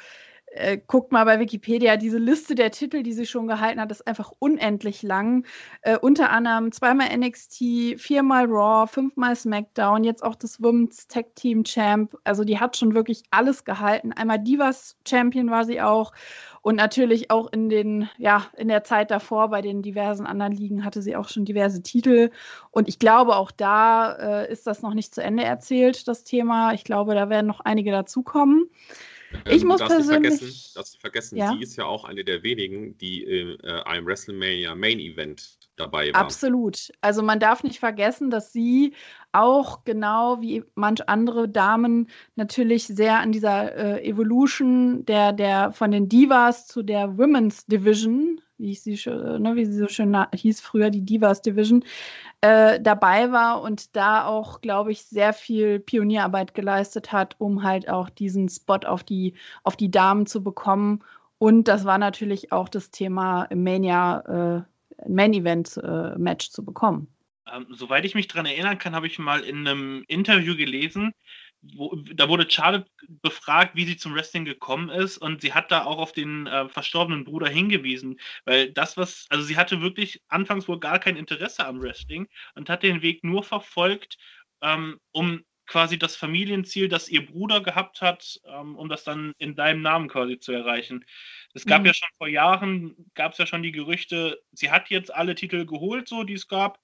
äh, 0.52 0.78
guckt 0.84 1.12
mal 1.12 1.24
bei 1.24 1.38
Wikipedia, 1.38 1.96
diese 1.96 2.18
Liste 2.18 2.54
der 2.56 2.72
Titel, 2.72 3.02
die 3.04 3.12
sie 3.12 3.26
schon 3.26 3.46
gehalten 3.46 3.80
hat, 3.80 3.90
ist 3.92 4.06
einfach 4.06 4.32
unendlich 4.40 5.02
lang. 5.02 5.46
Äh, 5.82 5.96
unter 5.98 6.30
anderem 6.30 6.72
zweimal 6.72 7.16
NXT, 7.16 7.98
viermal 7.98 8.46
Raw, 8.46 8.86
fünfmal 8.88 9.36
SmackDown, 9.36 10.02
jetzt 10.02 10.24
auch 10.24 10.34
das 10.34 10.60
Women's 10.60 11.06
Tag 11.06 11.36
Team 11.36 11.62
Champ. 11.62 12.16
Also 12.24 12.42
die 12.44 12.58
hat 12.58 12.76
schon 12.76 12.94
wirklich 12.94 13.22
alles 13.30 13.64
gehalten. 13.64 14.12
Einmal 14.12 14.40
Divas 14.40 14.96
Champion 15.06 15.50
war 15.50 15.64
sie 15.64 15.80
auch. 15.80 16.12
Und 16.62 16.76
natürlich 16.76 17.30
auch 17.30 17.50
in 17.52 17.70
den, 17.70 18.08
ja, 18.18 18.46
in 18.56 18.68
der 18.68 18.84
Zeit 18.84 19.10
davor 19.10 19.48
bei 19.48 19.62
den 19.62 19.82
diversen 19.82 20.26
anderen 20.26 20.52
Ligen 20.52 20.84
hatte 20.84 21.00
sie 21.00 21.16
auch 21.16 21.28
schon 21.28 21.46
diverse 21.46 21.82
Titel. 21.82 22.30
Und 22.70 22.88
ich 22.88 22.98
glaube, 22.98 23.36
auch 23.36 23.50
da 23.50 24.42
äh, 24.42 24.52
ist 24.52 24.66
das 24.66 24.82
noch 24.82 24.92
nicht 24.92 25.14
zu 25.14 25.22
Ende 25.22 25.42
erzählt, 25.42 26.06
das 26.06 26.24
Thema. 26.24 26.74
Ich 26.74 26.84
glaube, 26.84 27.14
da 27.14 27.30
werden 27.30 27.46
noch 27.46 27.60
einige 27.60 27.90
dazukommen. 27.92 28.68
Ich 29.48 29.62
ähm, 29.62 29.68
muss 29.68 29.80
persönlich. 29.80 30.74
Du 30.74 30.82
vergessen, 30.98 31.36
ja? 31.36 31.52
sie 31.52 31.62
ist 31.62 31.76
ja 31.76 31.84
auch 31.84 32.04
eine 32.04 32.24
der 32.24 32.42
wenigen, 32.42 32.98
die 32.98 33.24
äh, 33.24 33.82
einem 33.84 34.06
WrestleMania 34.06 34.74
Main 34.74 34.98
Event 34.98 35.59
dabei 35.80 36.12
war. 36.12 36.20
Absolut. 36.20 36.92
Also 37.00 37.22
man 37.22 37.40
darf 37.40 37.64
nicht 37.64 37.78
vergessen, 37.78 38.30
dass 38.30 38.52
sie 38.52 38.94
auch 39.32 39.84
genau 39.84 40.40
wie 40.40 40.64
manch 40.74 41.08
andere 41.08 41.48
Damen 41.48 42.08
natürlich 42.36 42.86
sehr 42.86 43.20
an 43.20 43.32
dieser 43.32 43.74
äh, 43.74 44.04
Evolution 44.08 45.04
der, 45.04 45.32
der 45.32 45.72
von 45.72 45.90
den 45.90 46.08
Divas 46.08 46.66
zu 46.66 46.82
der 46.82 47.16
Women's 47.16 47.66
Division, 47.66 48.40
wie 48.58 48.72
ich 48.72 48.82
sie 48.82 48.98
ne, 49.06 49.52
wie 49.54 49.64
sie 49.64 49.78
so 49.78 49.88
schön 49.88 50.16
hieß 50.34 50.60
früher, 50.60 50.90
die 50.90 51.04
Divas 51.04 51.42
Division, 51.42 51.84
äh, 52.40 52.80
dabei 52.80 53.32
war 53.32 53.62
und 53.62 53.94
da 53.96 54.24
auch, 54.26 54.60
glaube 54.60 54.92
ich, 54.92 55.04
sehr 55.04 55.32
viel 55.32 55.78
Pionierarbeit 55.78 56.54
geleistet 56.54 57.12
hat, 57.12 57.36
um 57.38 57.62
halt 57.62 57.88
auch 57.88 58.10
diesen 58.10 58.48
Spot 58.48 58.80
auf 58.86 59.04
die, 59.04 59.34
auf 59.62 59.76
die 59.76 59.90
Damen 59.90 60.26
zu 60.26 60.42
bekommen. 60.42 61.02
Und 61.38 61.68
das 61.68 61.84
war 61.84 61.98
natürlich 61.98 62.52
auch 62.52 62.68
das 62.68 62.90
Thema 62.90 63.48
Mania, 63.54 64.58
äh, 64.58 64.62
Main 65.08 65.32
Event 65.32 65.76
äh, 65.82 66.16
Match 66.18 66.50
zu 66.50 66.64
bekommen. 66.64 67.08
Ähm, 67.52 67.66
soweit 67.70 68.04
ich 68.04 68.14
mich 68.14 68.28
daran 68.28 68.46
erinnern 68.46 68.78
kann, 68.78 68.94
habe 68.94 69.06
ich 69.06 69.18
mal 69.18 69.40
in 69.40 69.66
einem 69.66 70.04
Interview 70.08 70.56
gelesen, 70.56 71.12
wo, 71.62 71.94
da 72.14 72.28
wurde 72.28 72.48
Charlotte 72.48 72.86
befragt, 73.22 73.76
wie 73.76 73.84
sie 73.84 73.96
zum 73.96 74.14
Wrestling 74.14 74.44
gekommen 74.44 74.88
ist 74.88 75.18
und 75.18 75.42
sie 75.42 75.52
hat 75.52 75.70
da 75.70 75.84
auch 75.84 75.98
auf 75.98 76.12
den 76.12 76.46
äh, 76.46 76.68
verstorbenen 76.68 77.24
Bruder 77.24 77.48
hingewiesen, 77.48 78.18
weil 78.44 78.72
das, 78.72 78.96
was, 78.96 79.26
also 79.30 79.44
sie 79.44 79.56
hatte 79.56 79.80
wirklich 79.80 80.22
anfangs 80.28 80.68
wohl 80.68 80.80
gar 80.80 80.98
kein 80.98 81.16
Interesse 81.16 81.66
am 81.66 81.82
Wrestling 81.82 82.28
und 82.54 82.70
hat 82.70 82.82
den 82.82 83.02
Weg 83.02 83.24
nur 83.24 83.42
verfolgt, 83.42 84.16
ähm, 84.62 84.98
um 85.12 85.42
quasi 85.70 85.98
das 85.98 86.16
Familienziel, 86.16 86.88
das 86.88 87.08
ihr 87.08 87.24
Bruder 87.24 87.62
gehabt 87.62 88.02
hat, 88.02 88.40
ähm, 88.44 88.76
um 88.76 88.88
das 88.88 89.04
dann 89.04 89.32
in 89.38 89.54
deinem 89.54 89.82
Namen 89.82 90.08
quasi 90.08 90.38
zu 90.38 90.52
erreichen. 90.52 91.04
Es 91.54 91.64
gab 91.64 91.80
mhm. 91.80 91.86
ja 91.86 91.94
schon 91.94 92.08
vor 92.18 92.28
Jahren, 92.28 92.94
gab 93.14 93.32
es 93.32 93.38
ja 93.38 93.46
schon 93.46 93.62
die 93.62 93.72
Gerüchte, 93.72 94.40
sie 94.52 94.70
hat 94.70 94.90
jetzt 94.90 95.14
alle 95.14 95.34
Titel 95.34 95.64
geholt, 95.66 96.08
so 96.08 96.24
die 96.24 96.34
es 96.34 96.48
gab 96.48 96.78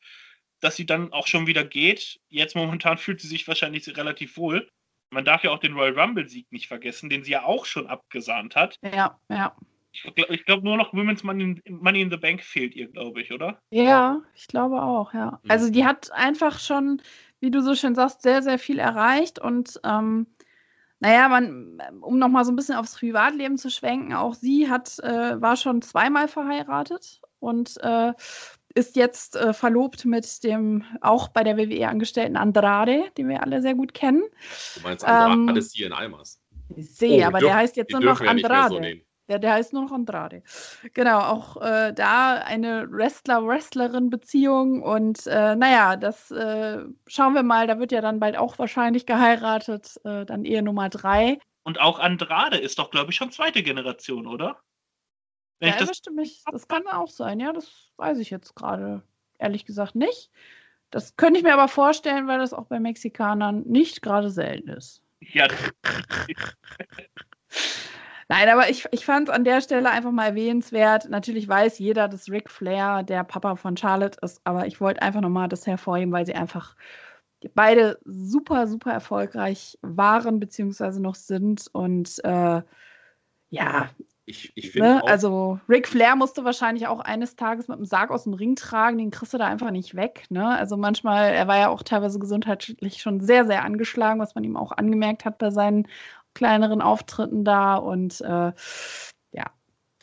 dass 0.60 0.76
sie 0.76 0.86
dann 0.86 1.12
auch 1.12 1.26
schon 1.26 1.46
wieder 1.46 1.64
geht. 1.64 2.20
Jetzt 2.28 2.56
momentan 2.56 2.98
fühlt 2.98 3.20
sie 3.20 3.28
sich 3.28 3.46
wahrscheinlich 3.46 3.86
relativ 3.96 4.36
wohl. 4.36 4.68
Man 5.10 5.24
darf 5.24 5.44
ja 5.44 5.50
auch 5.50 5.58
den 5.58 5.74
Royal 5.74 5.98
Rumble-Sieg 5.98 6.50
nicht 6.50 6.66
vergessen, 6.66 7.08
den 7.08 7.22
sie 7.22 7.32
ja 7.32 7.44
auch 7.44 7.64
schon 7.64 7.86
abgesahnt 7.86 8.56
hat. 8.56 8.78
Ja, 8.82 9.18
ja. 9.28 9.54
Ich 9.92 10.02
glaube 10.02 10.38
glaub 10.38 10.62
nur 10.62 10.76
noch 10.76 10.92
Women's 10.92 11.22
Money 11.22 11.60
in, 11.64 11.78
Money 11.78 12.02
in 12.02 12.10
the 12.10 12.18
Bank 12.18 12.42
fehlt 12.42 12.74
ihr, 12.74 12.88
glaube 12.88 13.22
ich, 13.22 13.32
oder? 13.32 13.62
Ja, 13.70 14.20
ich 14.34 14.46
glaube 14.46 14.82
auch, 14.82 15.14
ja. 15.14 15.40
Mhm. 15.42 15.50
Also 15.50 15.70
die 15.70 15.86
hat 15.86 16.10
einfach 16.12 16.58
schon, 16.58 17.00
wie 17.40 17.50
du 17.50 17.62
so 17.62 17.74
schön 17.74 17.94
sagst, 17.94 18.22
sehr, 18.22 18.42
sehr 18.42 18.58
viel 18.58 18.78
erreicht 18.78 19.38
und 19.38 19.80
ähm, 19.84 20.26
naja, 20.98 21.28
man, 21.28 21.78
um 22.00 22.18
nochmal 22.18 22.44
so 22.44 22.52
ein 22.52 22.56
bisschen 22.56 22.76
aufs 22.76 22.98
Privatleben 22.98 23.58
zu 23.58 23.70
schwenken, 23.70 24.14
auch 24.14 24.34
sie 24.34 24.70
hat, 24.70 24.98
äh, 25.00 25.40
war 25.40 25.56
schon 25.56 25.82
zweimal 25.82 26.26
verheiratet 26.26 27.20
und 27.38 27.76
äh, 27.82 28.12
ist 28.74 28.96
jetzt 28.96 29.36
äh, 29.36 29.52
verlobt 29.52 30.04
mit 30.04 30.42
dem 30.42 30.84
auch 31.00 31.28
bei 31.28 31.44
der 31.44 31.56
WWE 31.56 31.88
angestellten 31.88 32.36
Andrade, 32.36 33.10
den 33.16 33.28
wir 33.28 33.42
alle 33.42 33.62
sehr 33.62 33.74
gut 33.74 33.94
kennen. 33.94 34.22
Du 34.74 34.80
meinst 34.82 35.04
Andrade 35.04 35.50
ähm, 35.50 35.56
ist 35.56 35.74
hier 35.74 35.86
in 35.86 35.92
Almas? 35.92 36.40
Ich 36.74 36.94
sehe, 36.94 37.24
oh, 37.24 37.26
aber 37.26 37.38
dürfen, 37.38 37.52
der 37.52 37.56
heißt 37.56 37.76
jetzt 37.76 37.92
nur 37.92 38.00
noch 38.00 38.20
Andrade. 38.20 38.74
So 38.74 38.80
der, 39.28 39.38
der 39.38 39.54
heißt 39.54 39.72
nur 39.72 39.82
noch 39.84 39.92
Andrade. 39.92 40.42
Genau, 40.94 41.20
auch 41.20 41.60
äh, 41.60 41.92
da 41.92 42.34
eine 42.34 42.90
Wrestler-Wrestlerin-Beziehung 42.90 44.82
und 44.82 45.26
äh, 45.26 45.56
naja, 45.56 45.96
das 45.96 46.30
äh, 46.30 46.84
schauen 47.06 47.34
wir 47.34 47.42
mal, 47.42 47.66
da 47.66 47.78
wird 47.78 47.92
ja 47.92 48.00
dann 48.00 48.20
bald 48.20 48.36
auch 48.36 48.58
wahrscheinlich 48.58 49.06
geheiratet, 49.06 50.00
äh, 50.04 50.24
dann 50.24 50.44
Ehe 50.44 50.62
Nummer 50.62 50.88
drei. 50.88 51.38
Und 51.64 51.80
auch 51.80 51.98
Andrade 51.98 52.58
ist 52.58 52.78
doch, 52.78 52.90
glaube 52.90 53.10
ich, 53.10 53.16
schon 53.16 53.32
zweite 53.32 53.62
Generation, 53.62 54.26
oder? 54.26 54.60
Wenn 55.58 55.70
ja, 55.70 55.78
das, 55.78 56.02
mich, 56.12 56.42
das 56.50 56.68
kann 56.68 56.86
auch 56.86 57.08
sein, 57.08 57.40
ja, 57.40 57.52
das 57.52 57.90
weiß 57.96 58.18
ich 58.18 58.30
jetzt 58.30 58.54
gerade 58.54 59.02
ehrlich 59.38 59.64
gesagt 59.64 59.94
nicht. 59.94 60.30
Das 60.90 61.16
könnte 61.16 61.38
ich 61.38 61.44
mir 61.44 61.54
aber 61.54 61.68
vorstellen, 61.68 62.28
weil 62.28 62.38
das 62.38 62.52
auch 62.52 62.66
bei 62.66 62.78
Mexikanern 62.78 63.62
nicht 63.62 64.02
gerade 64.02 64.30
selten 64.30 64.68
ist. 64.68 65.02
Ja. 65.20 65.48
Nein, 68.28 68.48
aber 68.48 68.68
ich, 68.68 68.86
ich 68.90 69.04
fand 69.04 69.28
es 69.28 69.34
an 69.34 69.44
der 69.44 69.60
Stelle 69.60 69.90
einfach 69.90 70.10
mal 70.10 70.26
erwähnenswert. 70.26 71.08
Natürlich 71.08 71.46
weiß 71.46 71.78
jeder, 71.78 72.08
dass 72.08 72.30
Ric 72.30 72.50
Flair 72.50 73.04
der 73.04 73.22
Papa 73.22 73.54
von 73.54 73.76
Charlotte 73.76 74.18
ist, 74.22 74.40
aber 74.44 74.66
ich 74.66 74.80
wollte 74.80 75.02
einfach 75.02 75.20
nochmal 75.20 75.48
das 75.48 75.66
hervorheben, 75.66 76.12
weil 76.12 76.26
sie 76.26 76.34
einfach 76.34 76.74
beide 77.54 77.98
super, 78.04 78.66
super 78.66 78.92
erfolgreich 78.92 79.78
waren, 79.82 80.40
beziehungsweise 80.40 81.00
noch 81.00 81.14
sind. 81.14 81.68
Und 81.72 82.18
äh, 82.24 82.62
ja, 83.50 83.90
ich, 84.28 84.52
ich 84.56 84.72
finde. 84.72 84.88
Ne? 84.88 85.06
Also, 85.06 85.60
Ric 85.68 85.86
Flair 85.86 86.16
musste 86.16 86.44
wahrscheinlich 86.44 86.88
auch 86.88 86.98
eines 86.98 87.36
Tages 87.36 87.68
mit 87.68 87.78
dem 87.78 87.84
Sarg 87.84 88.10
aus 88.10 88.24
dem 88.24 88.34
Ring 88.34 88.56
tragen, 88.56 88.98
den 88.98 89.12
kriegst 89.12 89.32
du 89.32 89.38
da 89.38 89.46
einfach 89.46 89.70
nicht 89.70 89.94
weg. 89.94 90.24
Ne? 90.30 90.48
Also, 90.48 90.76
manchmal, 90.76 91.32
er 91.32 91.46
war 91.46 91.58
ja 91.58 91.68
auch 91.68 91.84
teilweise 91.84 92.18
gesundheitlich 92.18 93.00
schon 93.00 93.20
sehr, 93.20 93.46
sehr 93.46 93.64
angeschlagen, 93.64 94.18
was 94.18 94.34
man 94.34 94.42
ihm 94.42 94.56
auch 94.56 94.72
angemerkt 94.72 95.24
hat 95.24 95.38
bei 95.38 95.50
seinen 95.50 95.86
kleineren 96.36 96.80
Auftritten 96.80 97.44
da 97.44 97.76
und 97.76 98.20
äh, 98.20 98.52
ja. 99.32 99.50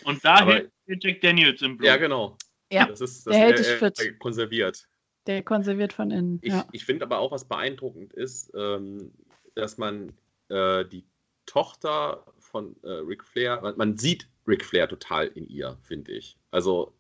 Und 0.04 0.26
da 0.26 0.46
hält 0.46 0.72
Jack 0.88 1.22
Daniels 1.22 1.62
im 1.62 1.78
Blut. 1.78 1.88
Ja, 1.88 1.98
genau. 1.98 2.36
Ja, 2.72 2.88
das 2.88 3.02
ist, 3.02 3.28
das 3.28 3.34
der 3.34 3.42
hält 3.42 3.60
dich 3.60 3.68
fit. 3.68 4.20
konserviert. 4.20 4.88
Der 5.28 5.44
konserviert 5.44 5.94
von 5.94 6.12
innen. 6.12 6.40
Ich, 6.42 6.52
ja. 6.52 6.66
ich 6.72 6.84
finde 6.84 7.06
aber 7.06 7.20
auch, 7.20 7.32
was 7.32 7.48
beeindruckend 7.48 8.12
ist, 8.14 8.52
ähm, 8.56 9.14
dass 9.56 9.78
man 9.78 10.12
äh, 10.50 10.84
die 10.86 11.06
Tochter 11.46 12.26
von 12.40 12.76
äh, 12.84 12.90
Ric 12.90 13.24
Flair, 13.24 13.62
man, 13.62 13.78
man, 13.78 13.98
sieht 13.98 14.28
Ric 14.48 14.66
Flair 14.66 14.88
total 14.88 15.28
in 15.28 15.48
ihr, 15.48 15.78
finde 15.84 16.12
ich. 16.14 16.36
Also, 16.52 16.94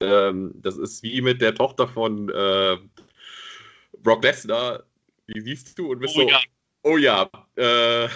ähm, 0.00 0.52
das 0.56 0.76
ist 0.76 1.02
wie 1.02 1.22
mit 1.22 1.40
der 1.40 1.54
Tochter 1.54 1.86
von 1.86 2.28
äh, 2.28 2.76
Brock 4.02 4.24
Lesnar. 4.24 4.82
Die 5.28 5.40
siehst 5.40 5.78
du 5.78 5.92
und 5.92 6.00
bist 6.00 6.16
oh, 6.16 6.22
so, 6.22 6.28
ja. 6.28 6.40
Oh 6.84 6.96
ja, 6.96 7.28
äh, 7.56 8.08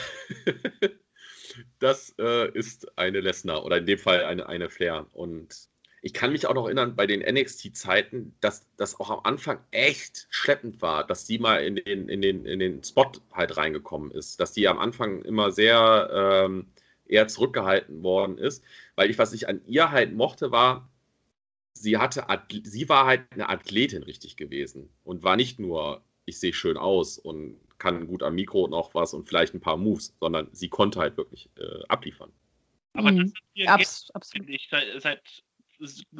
das 1.81 2.15
äh, 2.19 2.51
ist 2.53 2.97
eine 2.97 3.21
Lesnar 3.21 3.65
oder 3.65 3.79
in 3.79 3.87
dem 3.87 3.99
Fall 3.99 4.25
eine, 4.25 4.49
eine 4.49 4.71
Flair. 4.71 5.07
Und 5.13 5.69
ich 6.03 6.15
kann 6.15 6.33
mich 6.33 6.47
auch 6.47 6.55
noch 6.55 6.67
erinnern, 6.67 6.95
bei 6.95 7.07
den 7.07 7.21
NXT-Zeiten, 7.21 8.35
dass 8.41 8.67
das 8.77 9.01
auch 9.01 9.11
am 9.11 9.21
Anfang 9.25 9.59
echt 9.73 10.29
schleppend 10.31 10.81
war, 10.81 11.05
dass 11.07 11.27
sie 11.27 11.39
mal 11.39 11.65
in 11.65 11.77
den, 11.77 12.09
in 12.09 12.23
den, 12.23 12.45
in 12.45 12.61
den 12.61 12.85
Spot 12.85 13.11
halt 13.33 13.57
reingekommen 13.57 14.13
ist. 14.13 14.39
Dass 14.39 14.53
die 14.53 14.69
am 14.69 14.79
Anfang 14.79 15.23
immer 15.23 15.51
sehr 15.51 16.11
ähm, 16.13 16.67
eher 17.07 17.27
zurückgehalten 17.27 18.03
worden 18.03 18.39
ist. 18.39 18.63
Weil 18.95 19.11
ich, 19.11 19.19
was 19.19 19.33
ich 19.33 19.49
an 19.49 19.61
ihr 19.67 19.91
halt 19.91 20.15
mochte, 20.15 20.53
war, 20.53 20.89
sie 21.73 21.97
hatte, 21.97 22.27
sie 22.65 22.89
war 22.89 23.07
halt 23.07 23.23
eine 23.31 23.49
Athletin 23.49 24.03
richtig 24.03 24.37
gewesen 24.37 24.91
und 25.05 25.23
war 25.23 25.37
nicht 25.37 25.59
nur, 25.59 26.03
ich 26.27 26.39
sehe 26.39 26.53
schön 26.53 26.77
aus 26.77 27.19
und 27.19 27.59
kann 27.79 28.07
gut 28.07 28.23
am 28.23 28.35
Mikro 28.35 28.69
noch 28.69 28.95
was 28.95 29.15
und 29.15 29.29
vielleicht 29.29 29.55
ein 29.55 29.61
paar 29.61 29.77
Moves, 29.77 30.15
sondern 30.21 30.49
sie 30.53 30.69
konnte 30.69 31.01
halt 31.01 31.17
wirklich 31.17 31.49
äh, 31.57 31.85
abliefern. 31.89 32.33
Aber 32.95 33.13
mhm. 33.13 33.33
das 33.55 33.69
Abs 33.69 34.11
absolut. 34.13 34.49
Ich, 34.49 34.69
seit 34.99 35.23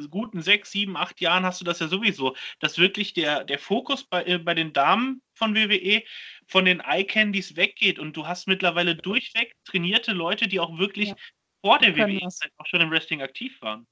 guten 0.09 0.41
sechs, 0.41 0.71
sieben, 0.71 0.95
acht 0.95 1.19
Jahren 1.21 1.43
hast 1.43 1.59
du 1.59 1.65
das 1.65 1.79
ja 1.79 1.87
sowieso, 1.87 2.35
dass 2.59 2.77
wirklich 2.77 3.13
der, 3.13 3.43
der 3.43 3.59
Fokus 3.59 4.03
bei, 4.03 4.23
äh, 4.25 4.37
bei 4.37 4.53
den 4.53 4.73
Damen 4.73 5.21
von 5.33 5.55
WWE 5.55 6.03
von 6.47 6.65
den 6.65 6.79
Eye-Candies 6.79 7.55
weggeht 7.55 7.99
und 7.99 8.15
du 8.15 8.25
hast 8.25 8.47
mittlerweile 8.47 8.95
durchweg 8.95 9.55
trainierte 9.65 10.13
Leute, 10.13 10.47
die 10.47 10.59
auch 10.59 10.77
wirklich 10.77 11.09
ja. 11.09 11.15
vor 11.61 11.79
der 11.79 11.95
WWE 11.95 12.25
auch 12.57 12.65
schon 12.65 12.81
im 12.81 12.89
Wrestling 12.89 13.21
aktiv 13.21 13.61
waren. 13.61 13.85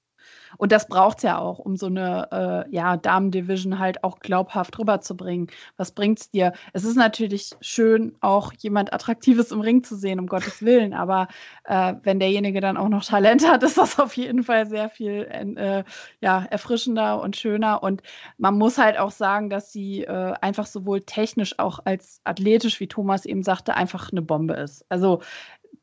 Und 0.58 0.72
das 0.72 0.88
braucht 0.88 1.18
es 1.18 1.24
ja 1.24 1.38
auch, 1.38 1.60
um 1.60 1.76
so 1.76 1.88
eine 1.88 2.66
äh, 2.68 2.76
ja, 2.76 2.98
Damen-Division 2.98 3.80
halt 3.80 4.04
auch 4.04 4.20
glaubhaft 4.20 4.78
rüberzubringen. 4.80 5.48
Was 5.76 5.92
bringt 5.92 6.20
es 6.20 6.32
dir? 6.32 6.54
Es 6.74 6.84
ist 6.84 6.96
natürlich 6.96 7.52
schön, 7.62 8.16
auch 8.22 8.54
jemand 8.54 8.94
Attraktives 8.94 9.52
im 9.52 9.62
Ring 9.62 9.84
zu 9.84 9.96
sehen, 9.96 10.20
um 10.20 10.28
Gottes 10.28 10.64
Willen. 10.64 10.94
Aber 10.94 11.28
äh, 11.66 11.94
wenn 12.04 12.20
derjenige 12.20 12.62
dann 12.62 12.78
auch 12.78 12.90
noch 12.90 13.04
Talent 13.04 13.48
hat, 13.48 13.64
ist 13.64 13.78
das 13.78 14.00
auf 14.00 14.16
jeden 14.16 14.44
Fall 14.44 14.68
sehr 14.68 14.90
viel 14.90 15.28
äh, 15.30 15.84
ja, 16.22 16.46
erfrischender 16.50 17.22
und 17.22 17.36
schöner. 17.36 17.84
Und 17.84 18.02
man 18.38 18.58
muss 18.58 18.78
halt 18.78 18.98
auch 18.98 19.12
sagen, 19.12 19.50
dass 19.50 19.72
sie 19.72 20.04
äh, 20.04 20.34
einfach 20.42 20.66
sowohl 20.66 21.02
technisch 21.02 21.60
auch 21.60 21.80
als 21.86 22.22
athletisch, 22.24 22.80
wie 22.80 22.88
Thomas 22.88 23.26
eben 23.26 23.44
sagte, 23.44 23.76
einfach 23.76 24.12
eine 24.12 24.22
Bombe 24.22 24.54
ist. 24.56 24.86
Also 24.90 25.22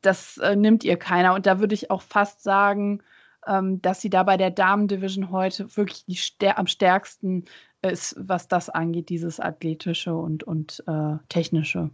das 0.01 0.37
äh, 0.37 0.55
nimmt 0.55 0.83
ihr 0.83 0.97
keiner. 0.97 1.33
Und 1.33 1.45
da 1.45 1.59
würde 1.59 1.75
ich 1.75 1.91
auch 1.91 2.01
fast 2.01 2.43
sagen, 2.43 3.01
ähm, 3.47 3.81
dass 3.81 4.01
sie 4.01 4.09
da 4.09 4.23
bei 4.23 4.37
der 4.37 4.51
Damen-Division 4.51 5.31
heute 5.31 5.75
wirklich 5.75 6.05
die 6.05 6.15
stär 6.15 6.57
am 6.57 6.67
stärksten 6.67 7.45
ist, 7.81 8.15
was 8.17 8.47
das 8.47 8.69
angeht, 8.69 9.09
dieses 9.09 9.39
athletische 9.39 10.15
und, 10.15 10.43
und 10.43 10.83
äh, 10.87 11.17
technische. 11.29 11.89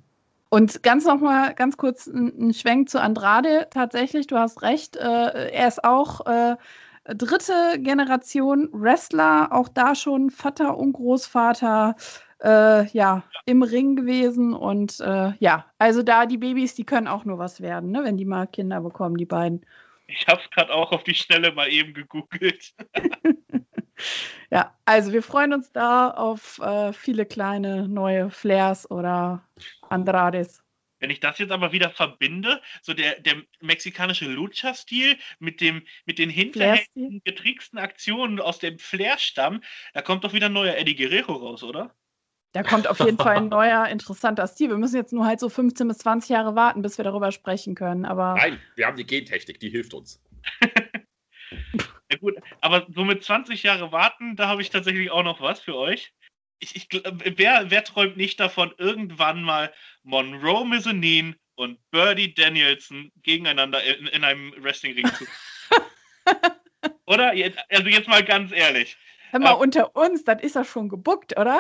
Und 0.49 0.83
ganz 0.83 1.05
nochmal, 1.05 1.53
ganz 1.53 1.77
kurz 1.77 2.07
ein, 2.07 2.53
Schwenk 2.53 2.89
zu 2.89 3.01
Andrade. 3.01 3.67
Tatsächlich, 3.69 4.27
du 4.27 4.37
hast 4.37 4.61
recht, 4.61 4.97
äh, 4.97 5.49
er 5.49 5.67
ist 5.67 5.83
auch 5.83 6.25
äh, 6.25 6.57
dritte 7.05 7.53
Generation 7.77 8.67
Wrestler, 8.73 9.49
auch 9.51 9.69
da 9.69 9.95
schon 9.95 10.29
Vater 10.29 10.77
und 10.77 10.93
Großvater. 10.93 11.95
Äh, 12.43 12.87
ja, 12.87 13.21
im 13.45 13.61
Ring 13.61 13.95
gewesen 13.95 14.53
und 14.53 14.99
äh, 14.99 15.31
ja, 15.37 15.65
also 15.77 16.01
da 16.01 16.25
die 16.25 16.39
Babys, 16.39 16.73
die 16.73 16.85
können 16.85 17.07
auch 17.07 17.23
nur 17.23 17.37
was 17.37 17.61
werden, 17.61 17.91
ne, 17.91 18.03
wenn 18.03 18.17
die 18.17 18.25
mal 18.25 18.47
Kinder 18.47 18.81
bekommen, 18.81 19.15
die 19.15 19.27
beiden. 19.27 19.63
Ich 20.11 20.27
habe 20.27 20.41
es 20.41 20.49
gerade 20.51 20.73
auch 20.73 20.91
auf 20.91 21.03
die 21.03 21.15
Schnelle 21.15 21.51
mal 21.51 21.71
eben 21.71 21.93
gegoogelt. 21.93 22.73
ja, 24.51 24.75
also 24.85 25.13
wir 25.13 25.23
freuen 25.23 25.53
uns 25.53 25.71
da 25.71 26.09
auf 26.09 26.59
äh, 26.59 26.93
viele 26.93 27.25
kleine 27.25 27.87
neue 27.87 28.29
Flairs 28.29 28.89
oder 28.89 29.47
Andrades. 29.89 30.63
Wenn 30.99 31.09
ich 31.09 31.19
das 31.19 31.39
jetzt 31.39 31.51
aber 31.51 31.71
wieder 31.71 31.89
verbinde, 31.89 32.61
so 32.83 32.93
der, 32.93 33.19
der 33.19 33.41
mexikanische 33.59 34.25
Lucha-Stil 34.25 35.17
mit, 35.39 35.59
mit 36.05 36.19
den 36.19 36.29
hinterhältigen, 36.29 37.21
getricksten 37.23 37.79
Aktionen 37.79 38.39
aus 38.39 38.59
dem 38.59 38.77
Flair-Stamm, 38.77 39.63
da 39.93 40.01
kommt 40.03 40.23
doch 40.23 40.33
wieder 40.33 40.45
ein 40.45 40.53
neuer 40.53 40.75
Eddie 40.75 40.95
Guerrero 40.95 41.33
raus, 41.33 41.63
oder? 41.63 41.95
Da 42.53 42.63
kommt 42.63 42.87
auf 42.87 42.99
jeden 42.99 43.17
Fall 43.17 43.37
ein 43.37 43.47
neuer, 43.49 43.87
interessanter 43.87 44.47
Stil. 44.47 44.69
Wir 44.69 44.77
müssen 44.77 44.97
jetzt 44.97 45.13
nur 45.13 45.25
halt 45.25 45.39
so 45.39 45.49
15 45.49 45.87
bis 45.87 45.99
20 45.99 46.29
Jahre 46.29 46.55
warten, 46.55 46.81
bis 46.81 46.97
wir 46.97 47.05
darüber 47.05 47.31
sprechen 47.31 47.75
können. 47.75 48.05
Aber 48.05 48.35
Nein, 48.35 48.59
wir 48.75 48.87
haben 48.87 48.97
die 48.97 49.05
Gentechnik, 49.05 49.59
die 49.59 49.69
hilft 49.69 49.93
uns. 49.93 50.21
ja 50.61 52.17
gut, 52.19 52.35
aber 52.59 52.85
so 52.93 53.05
mit 53.05 53.23
20 53.23 53.63
Jahre 53.63 53.91
warten, 53.91 54.35
da 54.35 54.47
habe 54.47 54.61
ich 54.61 54.69
tatsächlich 54.69 55.11
auch 55.11 55.23
noch 55.23 55.39
was 55.39 55.59
für 55.59 55.75
euch. 55.75 56.13
Ich, 56.59 56.75
ich, 56.75 56.87
wer, 57.37 57.71
wer 57.71 57.83
träumt 57.83 58.17
nicht 58.17 58.39
davon, 58.39 58.73
irgendwann 58.77 59.41
mal 59.41 59.73
Monroe 60.03 60.65
Mizzanin 60.65 61.35
und 61.55 61.79
Birdie 61.89 62.33
Danielson 62.33 63.11
gegeneinander 63.23 63.83
in, 63.83 64.07
in 64.07 64.23
einem 64.23 64.53
Wrestling-Ring 64.61 65.07
zu. 65.13 65.25
oder? 67.05 67.33
Also 67.69 67.87
jetzt 67.87 68.07
mal 68.07 68.23
ganz 68.23 68.51
ehrlich. 68.51 68.97
Hör 69.31 69.39
mal, 69.39 69.53
ähm, 69.53 69.59
unter 69.59 69.95
uns, 69.95 70.23
das 70.23 70.41
ist 70.41 70.55
ja 70.55 70.65
schon 70.65 70.89
gebuckt, 70.89 71.39
oder? 71.39 71.59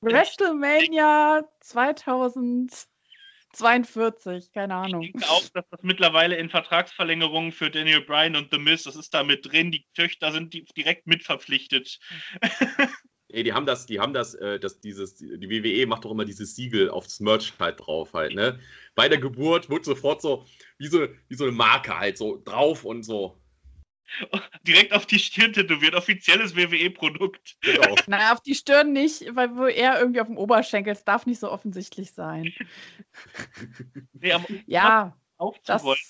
WrestleMania 0.00 1.44
2042, 1.60 4.52
keine 4.52 4.74
Ahnung. 4.74 5.02
Ich 5.02 5.12
denke 5.12 5.28
auch, 5.28 5.48
dass 5.54 5.64
das 5.70 5.82
mittlerweile 5.82 6.34
in 6.36 6.50
Vertragsverlängerungen 6.50 7.52
für 7.52 7.70
Daniel 7.70 8.00
Bryan 8.02 8.36
und 8.36 8.50
The 8.50 8.58
Miz, 8.58 8.82
das 8.84 8.96
ist 8.96 9.14
da 9.14 9.24
mit 9.24 9.50
drin, 9.50 9.72
die 9.72 9.86
Töchter 9.94 10.32
sind 10.32 10.52
die 10.54 10.64
direkt 10.64 11.06
mitverpflichtet. 11.06 11.98
Nee, 13.28 13.42
die 13.42 13.52
haben 13.52 13.66
das, 13.66 13.86
die 13.86 13.98
haben 13.98 14.12
das, 14.12 14.34
äh, 14.34 14.60
das, 14.60 14.80
dieses, 14.80 15.16
die 15.16 15.50
WWE 15.50 15.86
macht 15.86 16.04
doch 16.04 16.12
immer 16.12 16.24
dieses 16.24 16.54
Siegel 16.54 16.88
aufs 16.88 17.18
Merch 17.18 17.52
halt 17.58 17.80
drauf 17.80 18.14
halt, 18.14 18.34
ne? 18.34 18.60
Bei 18.94 19.08
der 19.08 19.18
Geburt 19.18 19.68
wird 19.68 19.84
sofort 19.84 20.22
so, 20.22 20.46
wie 20.78 20.86
so, 20.86 21.08
wie 21.28 21.34
so 21.34 21.44
eine 21.44 21.52
Marke 21.52 21.98
halt 21.98 22.18
so 22.18 22.40
drauf 22.44 22.84
und 22.84 23.02
so. 23.02 23.36
Direkt 24.62 24.92
auf 24.92 25.06
die 25.06 25.18
Stirn 25.18 25.52
tätowiert, 25.52 25.94
offizielles 25.94 26.56
WWE-Produkt. 26.56 27.56
Genau. 27.60 27.94
Naja, 28.06 28.32
auf 28.32 28.40
die 28.40 28.54
Stirn 28.54 28.92
nicht, 28.92 29.24
weil 29.34 29.56
wo 29.56 29.66
er 29.66 29.98
irgendwie 29.98 30.20
auf 30.20 30.26
dem 30.26 30.38
Oberschenkel, 30.38 30.92
es 30.92 31.04
darf 31.04 31.26
nicht 31.26 31.40
so 31.40 31.50
offensichtlich 31.50 32.12
sein. 32.12 32.52
nee, 34.12 34.34
ja, 34.66 35.16
aufzuwollen. 35.36 36.00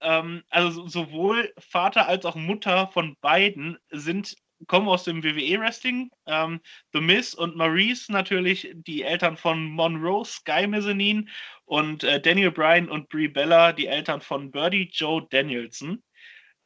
Ähm, 0.00 0.44
also 0.48 0.86
sowohl 0.86 1.52
Vater 1.58 2.06
als 2.06 2.24
auch 2.24 2.36
Mutter 2.36 2.88
von 2.88 3.16
beiden 3.20 3.78
sind 3.90 4.36
kommen 4.66 4.88
aus 4.88 5.04
dem 5.04 5.22
WWE-Wrestling. 5.22 6.10
Ähm, 6.26 6.60
The 6.92 7.00
Miz 7.00 7.34
und 7.34 7.56
Maurice 7.56 8.10
natürlich 8.10 8.70
die 8.74 9.02
Eltern 9.02 9.36
von 9.36 9.64
Monroe 9.64 10.24
Sky 10.24 10.66
Mezzanine 10.66 11.26
und 11.64 12.02
äh, 12.04 12.20
Daniel 12.20 12.50
Bryan 12.50 12.88
und 12.88 13.08
Brie 13.08 13.28
Bella 13.28 13.72
die 13.72 13.86
Eltern 13.86 14.20
von 14.20 14.50
Birdie 14.50 14.90
Joe 14.92 15.26
Danielson. 15.30 16.02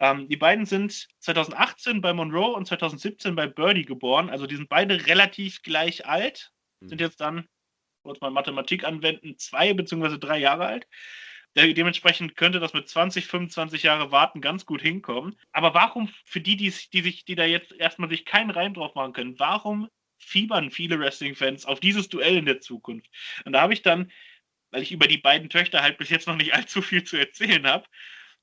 Ähm, 0.03 0.29
die 0.29 0.37
beiden 0.37 0.67
sind 0.67 1.07
2018 1.21 2.01
bei 2.01 2.13
Monroe 2.13 2.55
und 2.55 2.67
2017 2.67 3.37
bei 3.37 3.47
Birdie 3.47 3.85
geboren. 3.85 4.31
Also 4.31 4.49
die 4.49 4.57
sind 4.57 4.69
beide 4.69 5.07
relativ 5.07 5.63
gleich 5.63 6.07
alt. 6.07 6.51
Mhm. 6.81 6.89
Sind 6.89 7.01
jetzt 7.01 7.21
dann, 7.21 7.49
kurz 8.03 8.21
mal 8.21 8.33
Mathematik 8.33 8.83
anwenden, 8.83 9.39
zwei 9.39 9.73
bzw. 9.73 10.19
drei 10.19 10.39
Jahre 10.39 10.67
alt. 10.67 10.89
De 11.55 11.73
dementsprechend 11.73 12.35
könnte 12.35 12.59
das 12.59 12.73
mit 12.73 12.89
20, 12.89 13.27
25 13.27 13.85
Jahre 13.85 14.11
Warten 14.11 14.41
ganz 14.41 14.67
gut 14.67 14.83
hinkommen. 14.83 15.37
Aber 15.53 15.73
warum, 15.73 16.09
für 16.25 16.41
die, 16.41 16.57
die, 16.57 16.75
die 16.93 17.03
sich, 17.03 17.25
die 17.25 17.37
da 17.37 17.45
jetzt 17.45 17.73
erstmal 17.73 18.11
sich 18.11 18.25
keinen 18.25 18.51
Reim 18.51 18.75
drauf 18.75 18.97
machen 18.97 19.13
können, 19.13 19.39
warum 19.39 19.89
fiebern 20.19 20.73
viele 20.73 20.99
Wrestling-Fans 20.99 21.65
auf 21.65 21.79
dieses 21.79 22.09
Duell 22.09 22.39
in 22.39 22.47
der 22.47 22.61
Zukunft? 22.61 23.09
Und 23.45 23.53
da 23.53 23.61
habe 23.61 23.75
ich 23.75 23.83
dann, 23.83 24.11
weil 24.73 24.83
ich 24.83 24.91
über 24.91 25.07
die 25.07 25.19
beiden 25.19 25.49
Töchter 25.49 25.83
halt 25.83 25.99
bis 25.99 26.11
jetzt 26.11 26.27
noch 26.27 26.37
nicht 26.37 26.55
allzu 26.55 26.83
viel 26.83 27.05
zu 27.05 27.19
erzählen 27.19 27.67
habe, 27.69 27.87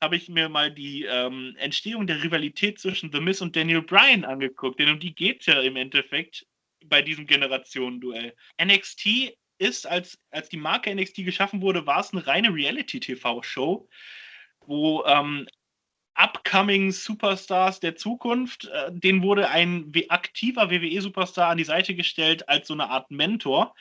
habe 0.02 0.16
ich 0.16 0.30
mir 0.30 0.50
mal 0.50 0.72
die 0.72 1.06
ähm, 1.06 1.56
Entstehung 1.58 2.08
der 2.08 2.24
Rivalität 2.24 2.80
zwischen 2.80 3.12
The 3.12 3.20
Miz 3.20 3.42
und 3.42 3.56
Daniel 3.56 3.82
Bryan 3.82 4.24
angeguckt, 4.24 4.80
denn 4.80 4.90
um 4.90 5.00
die 5.00 5.14
geht 5.14 5.42
es 5.42 5.48
ja 5.48 5.60
im 5.62 5.76
Endeffekt 5.76 6.46
bei 6.86 7.02
diesem 7.02 7.28
Generationenduell. 7.28 8.34
NXT 8.62 9.34
ist, 9.58 9.86
als, 9.86 10.18
als 10.32 10.50
die 10.50 10.58
Marke 10.58 10.94
NXT 10.94 11.26
geschaffen 11.26 11.62
wurde, 11.62 11.86
war 11.86 12.00
es 12.00 12.14
eine 12.14 12.26
reine 12.26 12.54
Reality-TV-Show, 12.54 13.90
wo 14.66 15.04
ähm, 15.06 15.48
upcoming 16.16 16.92
Superstars 16.92 17.82
der 17.82 17.96
Zukunft, 17.96 18.66
äh, 18.66 18.92
denen 18.92 19.22
wurde 19.22 19.50
ein 19.50 19.92
aktiver 20.08 20.70
WWE-Superstar 20.70 21.50
an 21.50 21.58
die 21.58 21.64
Seite 21.66 21.94
gestellt 21.94 22.48
als 22.48 22.68
so 22.68 22.74
eine 22.74 22.90
Art 22.90 23.12
Mentor. 23.12 23.76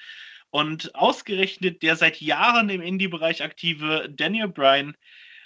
Und 0.51 0.95
ausgerechnet 0.95 1.83
der 1.83 1.95
seit 1.95 2.23
Jahren 2.23 2.71
im 2.71 2.81
Indie-Bereich 2.81 3.43
aktive 3.43 4.09
Daniel 4.11 4.49
Bryan 4.49 4.97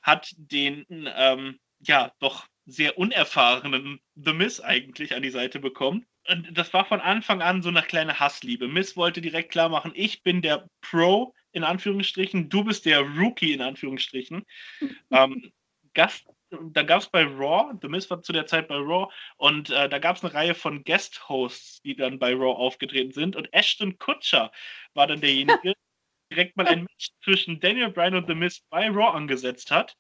hat 0.03 0.33
den, 0.37 0.87
ähm, 0.91 1.59
ja, 1.81 2.13
doch 2.19 2.47
sehr 2.67 2.97
unerfahrenen 2.99 4.01
The 4.15 4.33
Miz 4.33 4.61
eigentlich 4.61 5.15
an 5.15 5.23
die 5.23 5.31
Seite 5.31 5.59
bekommen. 5.59 6.07
Und 6.29 6.57
das 6.57 6.73
war 6.73 6.85
von 6.85 7.01
Anfang 7.01 7.43
an 7.43 7.63
so 7.63 7.69
eine 7.69 7.83
kleine 7.83 8.21
Hassliebe. 8.21 8.69
Miz 8.69 8.97
wollte 8.97 9.21
direkt 9.21 9.51
klar 9.51 9.69
machen, 9.69 9.93
ich 9.95 10.23
bin 10.23 10.41
der 10.43 10.69
Pro 10.81 11.35
in 11.51 11.65
Anführungsstrichen, 11.65 12.49
du 12.49 12.65
bist 12.65 12.87
der 12.87 13.01
Rookie 13.01 13.53
in 13.53 13.61
Anführungsstrichen. 13.61 14.45
ähm, 15.11 15.53
Gast 15.95 16.27
da 16.73 16.83
gab 16.83 17.01
es 17.01 17.09
bei 17.09 17.25
Raw, 17.25 17.73
The 17.81 17.89
Miz 17.89 18.11
war 18.11 18.23
zu 18.23 18.33
der 18.33 18.47
Zeit 18.47 18.69
bei 18.69 18.77
Raw, 18.77 19.13
und 19.37 19.71
äh, 19.71 19.89
da 19.89 19.99
gab 19.99 20.17
es 20.17 20.25
eine 20.25 20.35
Reihe 20.35 20.55
von 20.55 20.85
Guest-Hosts, 20.85 21.83
die 21.83 21.97
dann 21.97 22.19
bei 22.19 22.33
Raw 22.33 22.55
aufgetreten 22.55 23.13
sind. 23.13 23.37
Und 23.37 23.53
Ashton 23.53 23.99
Kutcher 23.99 24.53
war 24.95 25.07
dann 25.07 25.21
derjenige, 25.21 25.59
der 25.63 25.75
direkt 26.33 26.57
mal 26.57 26.67
ein 26.67 26.83
Match 26.83 27.11
zwischen 27.23 27.61
Daniel 27.61 27.91
Bryan 27.91 28.17
und 28.17 28.27
The 28.27 28.35
Miz 28.35 28.61
bei 28.71 28.89
Raw 28.89 29.17
angesetzt 29.17 29.71
hat. 29.71 29.97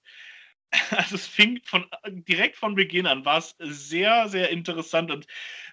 Also 0.91 1.17
es 1.17 1.27
fing 1.27 1.61
von 1.65 1.85
direkt 2.07 2.57
von 2.57 2.75
Beginn 2.75 3.07
an, 3.07 3.27
war 3.27 3.37
es 3.37 3.55
sehr, 3.59 4.29
sehr 4.31 4.49
interessant 4.49 5.11
und 5.11 5.27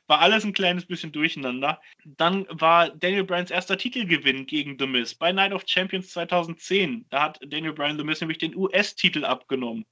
war 0.07 0.19
alles 0.19 0.43
ein 0.43 0.51
kleines 0.51 0.85
bisschen 0.85 1.13
durcheinander. 1.13 1.79
Dann 2.03 2.45
war 2.49 2.89
Daniel 2.89 3.23
Bryans 3.23 3.49
erster 3.49 3.77
Titelgewinn 3.77 4.45
gegen 4.45 4.77
The 4.77 4.87
Miz 4.87 5.15
bei 5.15 5.31
Night 5.31 5.53
of 5.53 5.63
Champions 5.65 6.09
2010. 6.09 7.05
Da 7.09 7.23
hat 7.23 7.39
Daniel 7.47 7.71
Bryan 7.71 7.97
The 7.97 8.03
Miz 8.03 8.19
nämlich 8.19 8.39
den 8.39 8.55
US-Titel 8.57 9.23
abgenommen. 9.23 9.85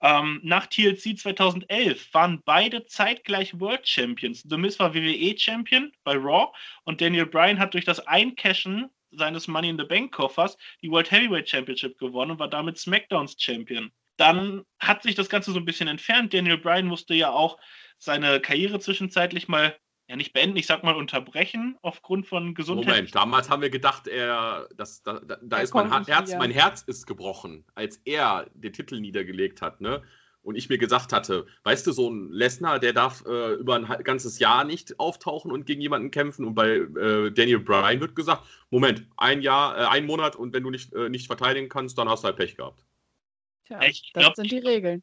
Ähm, 0.00 0.40
nach 0.44 0.66
TLC 0.66 1.18
2011 1.18 2.14
waren 2.14 2.40
beide 2.44 2.86
zeitgleich 2.86 3.58
World 3.58 3.86
Champions. 3.86 4.44
The 4.48 4.56
Miz 4.56 4.78
war 4.78 4.94
WWE 4.94 5.36
Champion 5.36 5.92
bei 6.04 6.14
Raw 6.14 6.52
und 6.84 7.00
Daniel 7.00 7.26
Bryan 7.26 7.58
hat 7.58 7.74
durch 7.74 7.84
das 7.84 8.06
Eincashen 8.06 8.88
seines 9.12 9.48
Money 9.48 9.70
in 9.70 9.78
the 9.78 9.84
Bank 9.84 10.12
Koffers 10.12 10.56
die 10.82 10.90
World 10.90 11.10
Heavyweight 11.10 11.48
Championship 11.48 11.98
gewonnen 11.98 12.32
und 12.32 12.38
war 12.38 12.48
damit 12.48 12.78
SmackDowns 12.78 13.36
Champion. 13.38 13.90
Dann 14.16 14.64
hat 14.80 15.02
sich 15.02 15.14
das 15.14 15.28
Ganze 15.28 15.52
so 15.52 15.58
ein 15.58 15.64
bisschen 15.64 15.88
entfernt. 15.88 16.34
Daniel 16.34 16.58
Bryan 16.58 16.86
musste 16.86 17.14
ja 17.14 17.30
auch 17.30 17.58
seine 17.98 18.40
Karriere 18.40 18.80
zwischenzeitlich 18.80 19.48
mal 19.48 19.76
ja 20.08 20.16
nicht 20.16 20.32
beenden, 20.32 20.56
ich 20.56 20.66
sag 20.66 20.82
mal 20.84 20.96
unterbrechen 20.96 21.76
aufgrund 21.82 22.26
von 22.26 22.54
Gesundheit. 22.54 22.94
Moment, 22.94 23.14
damals 23.14 23.50
haben 23.50 23.60
wir 23.60 23.70
gedacht, 23.70 24.08
er, 24.08 24.66
das, 24.74 25.02
da, 25.02 25.20
da, 25.20 25.36
da 25.42 25.58
ist 25.58 25.74
mein 25.74 26.06
Herz, 26.06 26.34
mein 26.34 26.50
Herz 26.50 26.82
ist 26.82 27.06
gebrochen, 27.06 27.64
als 27.74 28.00
er 28.04 28.48
den 28.54 28.72
Titel 28.72 29.00
niedergelegt 29.00 29.60
hat, 29.60 29.80
ne? 29.80 30.02
Und 30.42 30.56
ich 30.56 30.68
mir 30.68 30.78
gesagt 30.78 31.12
hatte, 31.12 31.46
weißt 31.64 31.86
du, 31.86 31.92
so 31.92 32.10
ein 32.10 32.30
Lesnar, 32.30 32.78
der 32.78 32.92
darf 32.92 33.24
äh, 33.26 33.54
über 33.54 33.74
ein 33.74 34.04
ganzes 34.04 34.38
Jahr 34.38 34.64
nicht 34.64 34.98
auftauchen 34.98 35.50
und 35.50 35.66
gegen 35.66 35.82
jemanden 35.82 36.10
kämpfen. 36.10 36.46
Und 36.46 36.54
bei 36.54 36.68
äh, 36.68 37.30
Daniel 37.30 37.60
Bryan 37.60 38.00
wird 38.00 38.16
gesagt, 38.16 38.46
Moment, 38.70 39.06
ein 39.16 39.42
Jahr, 39.42 39.76
äh, 39.76 39.86
ein 39.88 40.06
Monat 40.06 40.36
und 40.36 40.54
wenn 40.54 40.62
du 40.62 40.70
nicht, 40.70 40.92
äh, 40.94 41.08
nicht 41.08 41.26
verteidigen 41.26 41.68
kannst, 41.68 41.98
dann 41.98 42.08
hast 42.08 42.22
du 42.22 42.26
halt 42.26 42.36
Pech 42.36 42.56
gehabt. 42.56 42.84
Tja, 43.66 43.82
ich 43.82 44.10
das 44.14 44.22
glaub, 44.22 44.36
sind 44.36 44.50
die 44.50 44.58
Regeln. 44.58 45.02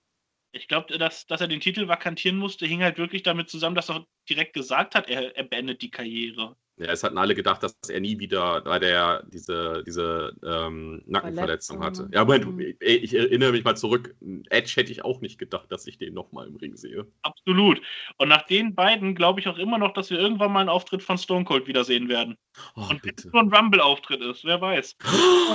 Ich 0.52 0.68
glaube, 0.68 0.98
dass, 0.98 1.28
dass 1.28 1.42
er 1.42 1.48
den 1.48 1.60
Titel 1.60 1.88
vakantieren 1.88 2.38
musste, 2.38 2.66
hing 2.66 2.82
halt 2.82 2.98
wirklich 2.98 3.24
damit 3.24 3.50
zusammen, 3.50 3.76
dass 3.76 3.90
er 3.90 4.08
direkt 4.30 4.54
gesagt 4.54 4.96
hat, 4.96 5.10
er, 5.10 5.36
er 5.36 5.44
beendet 5.44 5.82
die 5.82 5.92
Karriere. 5.92 6.56
Ja, 6.78 6.88
es 6.88 7.04
hatten 7.04 7.18
alle 7.18 7.36
gedacht, 7.36 7.64
dass 7.64 7.78
er 7.88 8.02
nie 8.02 8.20
wieder, 8.20 8.62
weil 8.66 8.82
der 8.82 9.24
diese, 9.28 9.82
diese 9.88 10.36
ähm, 10.46 11.02
Nackenverletzung 11.06 11.82
hatte. 11.82 12.10
Ja, 12.12 12.26
Moment, 12.26 12.48
mhm. 12.48 12.60
ich, 12.60 13.04
ich, 13.04 13.14
erinnere 13.14 13.54
mich 13.54 13.64
mal 13.64 13.78
zurück. 13.78 14.14
Edge 14.50 14.74
hätte 14.76 14.92
ich 14.92 15.06
auch 15.06 15.22
nicht 15.22 15.38
gedacht, 15.38 15.72
dass 15.72 15.88
ich 15.88 15.98
den 15.98 16.14
nochmal 16.14 16.48
im 16.48 16.58
Ring 16.58 16.76
sehe. 16.76 17.08
Absolut. 17.22 17.82
Und 18.18 18.28
nach 18.28 18.46
den 18.46 18.76
beiden 18.76 19.16
glaube 19.16 19.40
ich 19.40 19.48
auch 19.48 19.58
immer 19.58 19.78
noch, 19.78 19.94
dass 19.94 20.10
wir 20.10 20.20
irgendwann 20.20 20.52
mal 20.52 20.60
einen 20.60 20.70
Auftritt 20.70 21.02
von 21.02 21.18
Stone 21.18 21.46
Cold 21.46 21.66
wiedersehen 21.68 22.10
werden. 22.10 22.38
Oh, 22.76 22.88
Und 22.90 23.06
wenn 23.06 23.16
es 23.18 23.26
nur 23.26 23.42
ein 23.42 23.54
Rumble-Auftritt 23.54 24.22
ist, 24.22 24.44
wer 24.44 24.60
weiß. 24.60 24.98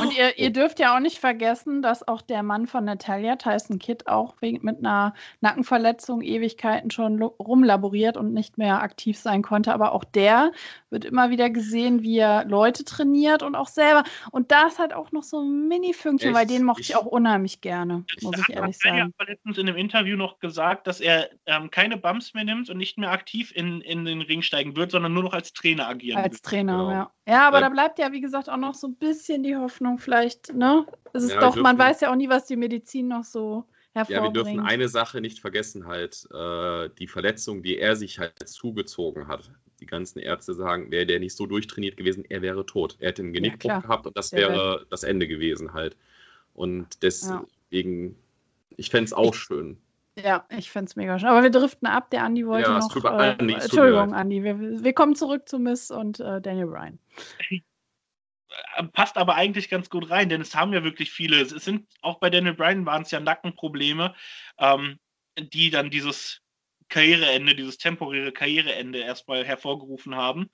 Und 0.03 0.17
ihr, 0.17 0.39
ihr, 0.39 0.51
dürft 0.51 0.79
ja 0.81 0.97
auch 0.97 1.01
nicht 1.01 1.19
vergessen, 1.19 1.83
dass 1.83 2.07
auch 2.07 2.23
der 2.23 2.43
Mann 2.43 2.67
von 2.67 2.85
Natalia, 2.85 3.37
Tyson 3.37 3.79
Kidd, 3.79 4.07
auch 4.07 4.37
wegen, 4.41 4.65
mit 4.65 4.79
einer 4.79 5.15
Nackenverletzung 5.41 6.23
Ewigkeiten 6.23 6.91
schon 6.91 7.23
rumlaboriert 7.23 8.17
und 8.17 8.33
nicht 8.33 8.59
mehr 8.59 8.83
aktiv 8.83 9.19
sein 9.19 9.43
konnte. 9.43 9.75
Aber 9.75 9.93
auch 9.93 10.05
der 10.05 10.53
wird 10.91 11.10
immer 11.11 11.31
wieder 11.31 11.51
gesehen, 11.51 12.03
wie 12.03 12.19
er 12.19 12.45
Leute 12.45 12.85
trainiert 12.85 13.43
und 13.43 13.55
auch 13.55 13.69
selber. 13.69 14.05
Und 14.31 14.51
da 14.51 14.67
ist 14.67 14.79
halt 14.79 14.93
auch 14.93 15.13
noch 15.13 15.23
so 15.23 15.41
ein 15.41 15.69
Mini-Fünkchen, 15.69 16.35
weil 16.35 16.47
den 16.47 16.65
mochte 16.65 16.83
ich, 16.83 16.91
ich, 16.91 16.97
auch 16.97 17.07
unheimlich 17.07 17.61
gerne, 17.61 18.05
muss 18.23 18.39
ich 18.39 18.55
ehrlich 18.55 18.79
sagen. 18.79 18.97
Er 18.97 19.05
hat 19.05 19.29
letztens 19.29 19.59
in 19.59 19.69
einem 19.69 19.77
Interview 19.77 20.17
noch 20.17 20.39
gesagt, 20.39 20.87
dass 20.87 21.01
er 21.01 21.29
ähm, 21.47 21.71
keine 21.71 21.97
Bumps 21.97 22.35
mehr 22.35 22.45
nimmt 22.45 22.71
und 22.71 22.79
nicht 22.79 22.99
mehr 22.99 23.11
aktiv 23.11 23.53
in, 23.55 23.81
in 23.81 24.05
den 24.05 24.23
Ring 24.23 24.43
steigen 24.43 24.77
wird, 24.77 24.93
sondern 24.93 25.13
nur 25.13 25.23
noch 25.23 25.33
als 25.33 25.53
Trainer 25.53 25.89
agieren 25.89 26.19
als 26.19 26.25
wird. 26.25 26.33
Als 26.35 26.43
Trainer, 26.43 26.73
genau. 26.79 26.91
ja. 26.91 27.11
Ja, 27.27 27.47
aber 27.47 27.59
ja. 27.59 27.69
da 27.69 27.69
bleibt 27.69 27.99
ja, 27.99 28.13
wie 28.13 28.21
gesagt, 28.21 28.49
auch 28.49 28.57
noch 28.57 28.75
so 28.75 28.89
ein 28.89 28.97
bisschen 28.97 29.43
die 29.43 29.57
Hoffnung, 29.57 29.99
vielleicht, 29.99 30.53
ne? 30.55 30.87
Es 31.13 31.23
ist 31.23 31.35
ja, 31.35 31.41
doch, 31.41 31.57
man 31.57 31.79
weiß 31.79 32.01
ja 32.01 32.11
auch 32.11 32.17
nie, 32.17 32.29
was 32.29 32.47
die 32.47 32.57
Medizin 32.57 33.09
noch 33.09 33.25
so 33.25 33.67
ja, 33.95 34.09
wir 34.09 34.31
dürfen 34.31 34.61
eine 34.61 34.89
Sache 34.89 35.21
nicht 35.21 35.41
vergessen, 35.41 35.87
halt, 35.87 36.29
äh, 36.33 36.89
die 36.99 37.09
Verletzung, 37.09 37.63
die 37.63 37.79
er 37.79 37.97
sich 37.97 38.21
halt 38.21 38.49
zugezogen 38.49 39.27
hat 39.27 39.51
die 39.81 39.87
ganzen 39.87 40.19
Ärzte 40.19 40.55
sagen, 40.55 40.91
wäre 40.91 41.07
der 41.07 41.21
nicht 41.21 41.35
so 41.35 41.47
durchtrainiert 41.47 41.97
gewesen, 41.97 42.25
er 42.29 42.43
wäre 42.43 42.67
tot. 42.67 42.97
Er 43.01 43.09
hätte 43.09 43.23
einen 43.23 43.33
Genickbruch 43.33 43.71
ja, 43.71 43.81
gehabt 43.81 44.07
und 44.07 44.17
das 44.17 44.31
der 44.31 44.41
wäre 44.41 44.79
wär... 44.81 44.87
das 44.91 45.03
Ende 45.03 45.27
gewesen 45.27 45.73
halt. 45.73 45.97
Und 46.55 47.03
deswegen, 47.03 48.09
ja. 48.09 48.15
ich 48.77 48.91
fände 48.91 49.07
es 49.07 49.13
auch 49.13 49.35
ich, 49.35 49.41
schön. 49.41 49.79
Ja, 50.17 50.47
ich 50.57 50.71
fände 50.71 50.89
es 50.89 50.97
mega 50.97 51.19
schön. 51.19 51.29
Aber 51.29 51.43
wir 51.43 51.51
driften 51.51 51.89
ab. 51.89 52.11
Der 52.11 52.25
Andi 52.25 52.47
wollte 52.47 52.71
ja, 52.71 52.79
noch. 52.79 52.93
Tut, 52.93 53.05
äh, 53.05 53.09
Andi, 53.09 53.55
Entschuldigung, 53.55 54.15
Andi. 54.15 54.43
Wir, 54.43 54.59
wir, 54.59 54.93
kommen 54.93 55.15
zurück 55.15 55.49
zu 55.49 55.59
Miss 55.59 55.91
und 55.91 56.21
äh, 56.21 56.41
Daniel 56.41 56.67
Bryan. 56.67 56.99
Passt 58.93 59.17
aber 59.17 59.37
eigentlich 59.37 59.71
ganz 59.71 59.89
gut 59.89 60.11
rein, 60.11 60.29
denn 60.29 60.41
es 60.41 60.55
haben 60.55 60.73
ja 60.73 60.83
wirklich 60.83 61.11
viele. 61.11 61.41
Es 61.41 61.51
sind 61.51 61.87
auch 62.03 62.19
bei 62.19 62.31
Daniel 62.31 62.55
Bryan 62.55 62.85
waren 62.85 63.03
es 63.03 63.11
ja 63.11 63.21
Nackenprobleme, 63.21 64.15
ähm, 64.59 64.99
die 65.39 65.71
dann 65.71 65.91
dieses 65.91 66.43
Karriereende, 66.91 67.55
dieses 67.55 67.79
temporäre 67.79 68.33
Karriereende 68.33 68.99
erstmal 68.99 69.45
hervorgerufen 69.45 70.15
haben. 70.15 70.51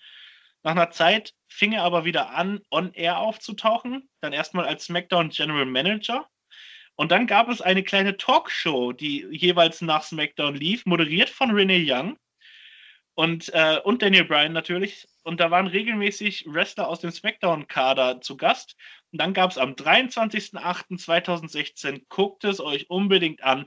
Nach 0.63 0.73
einer 0.73 0.91
Zeit 0.91 1.33
fing 1.49 1.73
er 1.73 1.83
aber 1.83 2.05
wieder 2.05 2.31
an, 2.31 2.61
on-air 2.71 3.19
aufzutauchen, 3.19 4.09
dann 4.21 4.33
erstmal 4.33 4.67
als 4.67 4.85
SmackDown 4.85 5.31
General 5.31 5.67
Manager. 5.67 6.29
Und 6.95 7.11
dann 7.11 7.27
gab 7.27 7.49
es 7.49 7.61
eine 7.61 7.83
kleine 7.83 8.17
Talkshow, 8.17 8.93
die 8.93 9.27
jeweils 9.31 9.81
nach 9.81 10.03
SmackDown 10.03 10.55
lief, 10.55 10.87
moderiert 10.87 11.29
von 11.29 11.51
Renee 11.51 11.85
Young 11.87 12.17
und, 13.17 13.53
äh, 13.55 13.81
und 13.83 14.03
Daniel 14.03 14.25
Bryan 14.25 14.53
natürlich. 14.53 15.09
Und 15.25 15.41
da 15.41 15.51
waren 15.51 15.67
regelmäßig 15.67 16.45
Wrestler 16.47 16.87
aus 16.87 17.01
dem 17.01 17.11
SmackDown-Kader 17.11 18.21
zu 18.21 18.37
Gast. 18.37 18.77
Und 19.11 19.21
dann 19.21 19.35
gab 19.35 19.51
es 19.51 19.59
am 19.59 19.73
23.08.2016, 19.73 22.03
guckt 22.09 22.45
es 22.45 22.61
euch 22.61 22.89
unbedingt 22.91 23.43
an, 23.43 23.67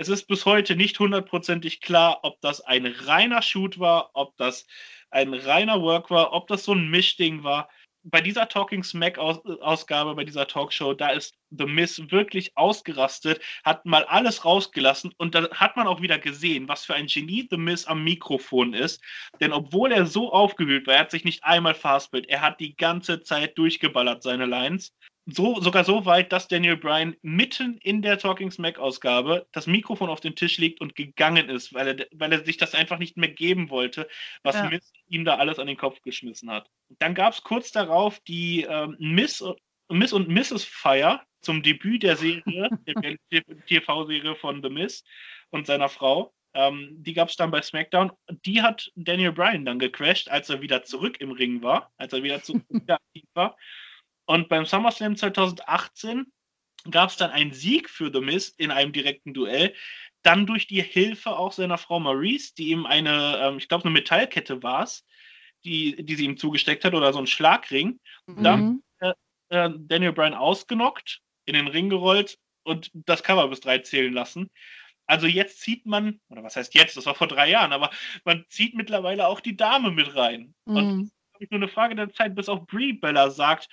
es 0.00 0.08
ist 0.08 0.28
bis 0.28 0.46
heute 0.46 0.76
nicht 0.76 0.98
hundertprozentig 0.98 1.82
klar, 1.82 2.20
ob 2.22 2.40
das 2.40 2.62
ein 2.62 2.86
reiner 2.86 3.42
Shoot 3.42 3.78
war, 3.78 4.08
ob 4.14 4.34
das 4.38 4.66
ein 5.10 5.34
reiner 5.34 5.82
Work 5.82 6.10
war, 6.10 6.32
ob 6.32 6.48
das 6.48 6.64
so 6.64 6.72
ein 6.72 6.88
Mischding 6.88 7.42
war. 7.42 7.68
Bei 8.02 8.20
dieser 8.22 8.48
Talking 8.48 8.82
Smack 8.82 9.18
Ausgabe, 9.18 10.14
bei 10.14 10.24
dieser 10.24 10.46
Talkshow, 10.46 10.94
da 10.94 11.10
ist 11.10 11.34
The 11.50 11.66
Miss 11.66 12.10
wirklich 12.10 12.56
ausgerastet, 12.56 13.42
hat 13.62 13.84
mal 13.84 14.04
alles 14.04 14.44
rausgelassen 14.44 15.12
und 15.18 15.34
da 15.34 15.50
hat 15.50 15.76
man 15.76 15.86
auch 15.86 16.00
wieder 16.00 16.18
gesehen, 16.18 16.66
was 16.66 16.86
für 16.86 16.94
ein 16.94 17.06
Genie 17.06 17.46
The 17.50 17.58
Miss 17.58 17.86
am 17.86 18.02
Mikrofon 18.02 18.72
ist. 18.72 19.02
Denn 19.40 19.52
obwohl 19.52 19.92
er 19.92 20.06
so 20.06 20.32
aufgewühlt 20.32 20.86
war, 20.86 20.94
er 20.94 21.00
hat 21.00 21.10
sich 21.10 21.24
nicht 21.24 21.44
einmal 21.44 21.74
verhaspelt, 21.74 22.26
er 22.28 22.40
hat 22.40 22.58
die 22.60 22.74
ganze 22.74 23.22
Zeit 23.22 23.58
durchgeballert, 23.58 24.22
seine 24.22 24.46
Lines 24.46 24.94
so, 25.26 25.60
sogar 25.60 25.84
so 25.84 26.04
weit, 26.06 26.32
dass 26.32 26.48
Daniel 26.48 26.76
Bryan 26.76 27.16
mitten 27.22 27.78
in 27.78 28.02
der 28.02 28.18
Talking 28.18 28.50
Smack-Ausgabe 28.50 29.46
das 29.52 29.66
Mikrofon 29.66 30.08
auf 30.08 30.20
den 30.20 30.34
Tisch 30.34 30.58
legt 30.58 30.80
und 30.80 30.94
gegangen 30.94 31.48
ist, 31.48 31.72
weil 31.74 31.88
er, 31.88 32.06
weil 32.12 32.32
er 32.32 32.44
sich 32.44 32.56
das 32.56 32.74
einfach 32.74 32.98
nicht 32.98 33.16
mehr 33.16 33.30
geben 33.30 33.70
wollte, 33.70 34.08
was 34.42 34.56
ja. 34.56 34.68
Miss 34.68 34.92
ihm 35.08 35.24
da 35.24 35.36
alles 35.36 35.58
an 35.58 35.66
den 35.66 35.76
Kopf 35.76 36.00
geschmissen 36.02 36.50
hat. 36.50 36.68
Dann 36.98 37.14
gab 37.14 37.34
es 37.34 37.42
kurz 37.42 37.70
darauf 37.70 38.20
die 38.20 38.62
ähm, 38.62 38.96
Miss, 38.98 39.44
Miss 39.88 40.12
und 40.12 40.28
Mrs. 40.28 40.64
Fire 40.64 41.20
zum 41.42 41.62
Debüt 41.62 42.02
der 42.02 42.16
Serie, 42.16 42.68
der 43.32 43.42
TV-Serie 43.66 44.34
von 44.36 44.62
The 44.62 44.70
Miss 44.70 45.04
und 45.50 45.66
seiner 45.66 45.88
Frau. 45.88 46.32
Ähm, 46.52 46.96
die 46.98 47.14
gab 47.14 47.28
es 47.28 47.36
dann 47.36 47.50
bei 47.50 47.62
SmackDown. 47.62 48.10
Die 48.44 48.62
hat 48.62 48.90
Daniel 48.96 49.32
Bryan 49.32 49.64
dann 49.64 49.78
gecrashed, 49.78 50.30
als 50.30 50.50
er 50.50 50.60
wieder 50.60 50.82
zurück 50.82 51.20
im 51.20 51.30
Ring 51.30 51.62
war, 51.62 51.92
als 51.96 52.12
er 52.12 52.22
wieder, 52.22 52.42
zu, 52.42 52.54
wieder 52.68 52.94
aktiv 52.94 53.24
war. 53.34 53.56
Und 54.30 54.48
beim 54.48 54.64
SummerSlam 54.64 55.16
2018 55.16 56.24
gab 56.88 57.10
es 57.10 57.16
dann 57.16 57.32
einen 57.32 57.52
Sieg 57.52 57.90
für 57.90 58.12
The 58.12 58.20
Miz 58.20 58.54
in 58.58 58.70
einem 58.70 58.92
direkten 58.92 59.34
Duell. 59.34 59.74
Dann 60.22 60.46
durch 60.46 60.68
die 60.68 60.80
Hilfe 60.80 61.36
auch 61.36 61.50
seiner 61.50 61.78
Frau 61.78 61.98
Maurice, 61.98 62.54
die 62.54 62.68
ihm 62.68 62.86
eine, 62.86 63.40
ähm, 63.42 63.58
ich 63.58 63.66
glaube, 63.66 63.86
eine 63.86 63.92
Metallkette 63.92 64.62
war 64.62 64.84
es, 64.84 65.04
die, 65.64 66.04
die 66.06 66.14
sie 66.14 66.26
ihm 66.26 66.36
zugesteckt 66.36 66.84
hat 66.84 66.94
oder 66.94 67.12
so 67.12 67.18
ein 67.18 67.26
Schlagring. 67.26 67.98
Mhm. 68.26 68.42
Dann 68.44 68.82
äh, 69.00 69.14
äh, 69.48 69.70
Daniel 69.76 70.12
Bryan 70.12 70.34
ausgenockt, 70.34 71.22
in 71.46 71.54
den 71.54 71.66
Ring 71.66 71.88
gerollt 71.88 72.38
und 72.62 72.88
das 72.94 73.24
Cover 73.24 73.48
bis 73.48 73.58
drei 73.58 73.78
zählen 73.78 74.12
lassen. 74.12 74.48
Also 75.08 75.26
jetzt 75.26 75.60
zieht 75.60 75.86
man, 75.86 76.20
oder 76.28 76.44
was 76.44 76.54
heißt 76.54 76.72
jetzt, 76.74 76.96
das 76.96 77.06
war 77.06 77.16
vor 77.16 77.26
drei 77.26 77.50
Jahren, 77.50 77.72
aber 77.72 77.90
man 78.24 78.44
zieht 78.48 78.76
mittlerweile 78.76 79.26
auch 79.26 79.40
die 79.40 79.56
Dame 79.56 79.90
mit 79.90 80.14
rein. 80.14 80.54
Mhm. 80.66 80.76
Und 80.76 81.10
nur 81.50 81.58
eine 81.58 81.68
Frage 81.68 81.96
der 81.96 82.12
Zeit, 82.12 82.36
bis 82.36 82.48
auch 82.48 82.64
Brie 82.66 82.92
Bella 82.92 83.30
sagt, 83.30 83.68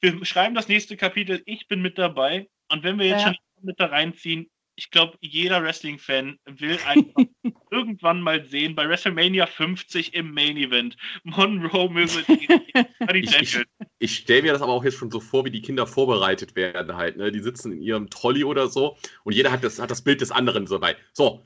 wir 0.00 0.24
schreiben 0.24 0.54
das 0.54 0.68
nächste 0.68 0.96
Kapitel, 0.96 1.42
ich 1.46 1.68
bin 1.68 1.82
mit 1.82 1.98
dabei. 1.98 2.48
Und 2.70 2.82
wenn 2.82 2.98
wir 2.98 3.06
jetzt 3.06 3.22
ja. 3.22 3.34
schon 3.34 3.36
mit 3.62 3.80
da 3.80 3.86
reinziehen, 3.86 4.50
ich 4.78 4.92
glaube, 4.92 5.18
jeder 5.20 5.60
Wrestling-Fan 5.62 6.38
will 6.46 6.78
einfach 6.86 7.24
irgendwann 7.72 8.20
mal 8.20 8.44
sehen, 8.44 8.76
bei 8.76 8.88
WrestleMania 8.88 9.46
50 9.46 10.14
im 10.14 10.32
Main 10.32 10.56
Event, 10.56 10.96
Monroe 11.24 11.90
Mizzet 11.90 12.28
ich, 13.12 13.40
ich, 13.40 13.58
ich 13.98 14.16
stelle 14.16 14.42
mir 14.42 14.52
das 14.52 14.62
aber 14.62 14.72
auch 14.72 14.84
jetzt 14.84 14.96
schon 14.96 15.10
so 15.10 15.18
vor, 15.18 15.44
wie 15.44 15.50
die 15.50 15.62
Kinder 15.62 15.86
vorbereitet 15.86 16.54
werden 16.54 16.94
halt. 16.96 17.16
Ne? 17.16 17.32
Die 17.32 17.40
sitzen 17.40 17.72
in 17.72 17.82
ihrem 17.82 18.08
Trolley 18.08 18.44
oder 18.44 18.68
so 18.68 18.96
und 19.24 19.32
jeder 19.32 19.50
hat 19.50 19.64
das, 19.64 19.80
hat 19.80 19.90
das 19.90 20.02
Bild 20.02 20.20
des 20.20 20.30
anderen 20.30 20.68
so 20.68 20.78
bei. 20.78 20.96
So, 21.12 21.44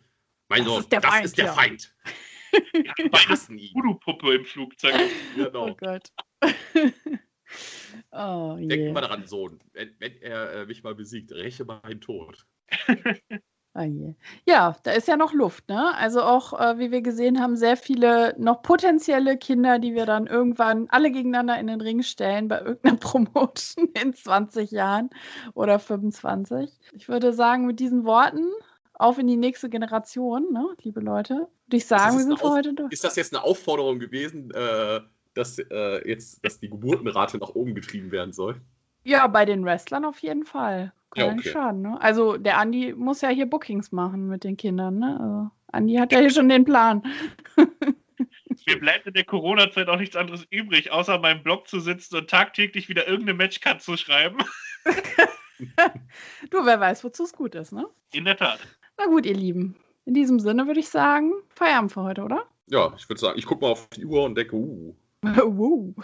mein 0.48 0.66
Sohn, 0.66 0.84
das, 0.90 1.02
das 1.02 1.24
ist 1.24 1.38
der 1.38 1.46
ja. 1.46 1.52
Feind. 1.54 1.94
Ja, 2.52 2.92
wir 2.98 3.28
hassen 3.28 3.56
ihn. 3.56 3.74
Voodoo-Puppe 3.74 4.34
im 4.34 4.44
Flugzeug. 4.44 4.94
Genau. 5.36 5.70
Oh 5.70 5.74
Gott. 5.74 6.12
Oh, 8.12 8.57
yeah. 8.59 8.68
Denk 8.68 8.94
mal 8.94 9.01
daran, 9.01 9.27
Sohn, 9.27 9.59
wenn, 9.72 9.94
wenn 9.98 10.16
er 10.22 10.53
äh, 10.53 10.66
mich 10.66 10.83
mal 10.83 10.94
besiegt, 10.94 11.33
räche 11.33 11.64
meinen 11.64 12.01
Tod. 12.01 12.46
Oh 13.75 14.14
ja, 14.44 14.77
da 14.83 14.90
ist 14.90 15.09
ja 15.09 15.16
noch 15.16 15.33
Luft, 15.33 15.70
ne? 15.70 15.96
Also 15.96 16.20
auch, 16.20 16.53
äh, 16.61 16.79
wie 16.79 16.90
wir 16.90 17.01
gesehen 17.01 17.40
haben, 17.40 17.57
sehr 17.57 17.79
viele 17.79 18.35
noch 18.38 18.61
potenzielle 18.61 19.38
Kinder, 19.38 19.79
die 19.79 19.94
wir 19.94 20.05
dann 20.05 20.27
irgendwann 20.27 20.88
alle 20.90 21.11
gegeneinander 21.11 21.59
in 21.59 21.68
den 21.68 21.81
Ring 21.81 22.03
stellen 22.03 22.48
bei 22.48 22.61
irgendeiner 22.61 22.96
Promotion 23.01 23.88
in 24.03 24.12
20 24.12 24.72
Jahren 24.72 25.09
oder 25.55 25.79
25. 25.79 26.70
Ich 26.92 27.09
würde 27.09 27.33
sagen, 27.33 27.64
mit 27.64 27.81
diesen 27.81 28.05
Worten 28.05 28.46
auf 28.92 29.18
in 29.18 29.27
die 29.27 29.38
nächste 29.38 29.70
Generation, 29.70 30.53
ne, 30.53 30.66
liebe 30.83 31.01
Leute. 31.01 31.48
Würde 31.66 31.77
ich 31.77 31.87
sagen, 31.87 32.18
wir 32.18 32.25
sind 32.25 32.40
für 32.40 32.51
heute 32.51 32.75
durch. 32.75 32.92
Ist 32.92 33.05
das 33.05 33.16
jetzt 33.16 33.35
eine 33.35 33.42
Aufforderung 33.42 33.98
gewesen, 33.98 34.51
äh, 34.51 35.01
dass 35.34 35.58
äh, 35.58 36.08
jetzt 36.08 36.44
dass 36.44 36.60
die 36.60 36.68
Geburtenrate 36.68 37.38
nach 37.38 37.50
oben 37.50 37.74
getrieben 37.74 38.10
werden 38.10 38.32
soll? 38.32 38.60
Ja, 39.04 39.26
bei 39.26 39.44
den 39.44 39.64
Wrestlern 39.64 40.04
auf 40.04 40.20
jeden 40.20 40.44
Fall. 40.44 40.92
Kann 41.10 41.26
ja, 41.26 41.32
okay. 41.32 41.50
schaden, 41.50 41.82
ne? 41.82 42.00
Also 42.00 42.36
der 42.36 42.58
Andi 42.58 42.94
muss 42.94 43.20
ja 43.20 43.28
hier 43.28 43.46
Bookings 43.46 43.92
machen 43.92 44.28
mit 44.28 44.44
den 44.44 44.56
Kindern, 44.56 44.98
ne? 44.98 45.18
Also, 45.20 45.50
Andi 45.72 45.94
hat 45.96 46.12
ja 46.12 46.20
hier 46.20 46.30
schon 46.30 46.48
den 46.48 46.64
Plan. 46.64 47.02
Mir 48.66 48.78
bleibt 48.78 49.06
in 49.06 49.14
der 49.14 49.24
Corona-Zeit 49.24 49.88
auch 49.88 49.98
nichts 49.98 50.16
anderes 50.16 50.46
übrig, 50.50 50.92
außer 50.92 51.18
meinem 51.18 51.42
Blog 51.42 51.68
zu 51.68 51.80
sitzen 51.80 52.16
und 52.16 52.30
tagtäglich 52.30 52.88
wieder 52.88 53.06
irgendeine 53.08 53.36
Matchcut 53.36 53.82
zu 53.82 53.96
schreiben. 53.96 54.38
du, 56.50 56.64
wer 56.64 56.80
weiß, 56.80 57.02
wozu 57.04 57.24
es 57.24 57.32
gut 57.32 57.54
ist, 57.54 57.72
ne? 57.72 57.86
In 58.12 58.24
der 58.24 58.36
Tat. 58.36 58.60
Na 58.98 59.06
gut, 59.06 59.26
ihr 59.26 59.34
Lieben. 59.34 59.76
In 60.04 60.14
diesem 60.14 60.38
Sinne 60.38 60.66
würde 60.66 60.80
ich 60.80 60.88
sagen, 60.88 61.32
Feierabend 61.54 61.92
für 61.92 62.02
heute, 62.02 62.22
oder? 62.22 62.46
Ja, 62.66 62.92
ich 62.96 63.08
würde 63.08 63.20
sagen, 63.20 63.38
ich 63.38 63.46
gucke 63.46 63.62
mal 63.62 63.72
auf 63.72 63.88
die 63.90 64.04
Uhr 64.04 64.24
und 64.24 64.36
denke, 64.36 64.56
uh. 64.56 64.94
uh. 65.44 65.94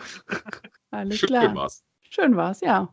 Alles 0.90 1.18
Schön 1.18 1.28
klar. 1.28 1.54
war's. 1.54 1.84
Schön 2.10 2.36
war's, 2.36 2.60
ja 2.60 2.92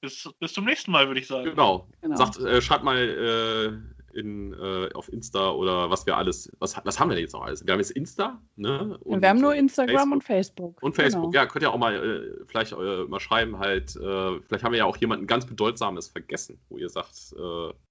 bis, 0.00 0.28
bis 0.38 0.52
zum 0.52 0.64
nächsten 0.64 0.90
Mal, 0.90 1.06
würde 1.06 1.20
ich 1.20 1.26
sagen. 1.26 1.50
Genau. 1.50 1.86
genau. 2.00 2.16
Sagt, 2.16 2.38
äh, 2.38 2.60
schreibt 2.60 2.84
mal 2.84 2.96
äh, 2.96 4.18
in, 4.18 4.52
äh, 4.54 4.92
auf 4.94 5.12
Insta 5.12 5.50
oder 5.50 5.90
was 5.90 6.04
wir 6.06 6.16
alles. 6.16 6.50
Was, 6.58 6.76
was 6.84 6.98
haben 6.98 7.10
wir 7.10 7.14
denn 7.14 7.24
jetzt 7.24 7.32
noch 7.32 7.44
alles? 7.44 7.64
Wir 7.64 7.72
haben 7.72 7.80
jetzt 7.80 7.92
Insta, 7.92 8.40
ne? 8.56 8.98
Und, 9.04 9.22
wir 9.22 9.28
haben 9.28 9.40
nur 9.40 9.54
Instagram 9.54 9.96
Facebook. 9.96 10.12
und 10.12 10.22
Facebook. 10.22 10.82
Und 10.82 10.96
Facebook, 10.96 11.32
genau. 11.32 11.44
ja, 11.44 11.48
könnt 11.48 11.62
ihr 11.62 11.72
auch 11.72 11.78
mal 11.78 11.94
äh, 11.94 12.44
vielleicht 12.46 12.72
äh, 12.72 13.04
mal 13.04 13.20
schreiben, 13.20 13.58
halt, 13.58 13.94
äh, 13.96 14.40
vielleicht 14.40 14.64
haben 14.64 14.72
wir 14.72 14.78
ja 14.78 14.84
auch 14.84 14.96
jemanden 14.96 15.26
ganz 15.26 15.46
Bedeutsames 15.46 16.08
vergessen, 16.08 16.58
wo 16.68 16.78
ihr 16.78 16.88
sagt, 16.88 17.34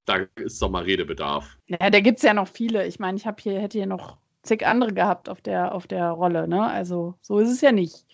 da 0.05 0.15
ist 0.35 0.61
doch 0.61 0.69
mal 0.69 0.83
Redebedarf. 0.83 1.57
Ja, 1.67 1.89
da 1.89 1.99
gibt 1.99 2.17
es 2.17 2.23
ja 2.23 2.33
noch 2.33 2.47
viele. 2.47 2.85
Ich 2.87 2.99
meine, 2.99 3.17
ich 3.17 3.25
habe 3.25 3.41
hier, 3.41 3.59
hätte 3.59 3.77
hier 3.77 3.87
noch 3.87 4.17
zig 4.49 4.65
andere 4.65 4.93
gehabt 4.93 5.29
auf 5.29 5.41
der, 5.41 5.73
auf 5.73 5.87
der 5.87 6.09
Rolle. 6.09 6.47
Ne? 6.47 6.61
Also 6.61 7.15
so 7.21 7.39
ist 7.39 7.49
es 7.49 7.61
ja 7.61 7.71
nicht. 7.71 8.05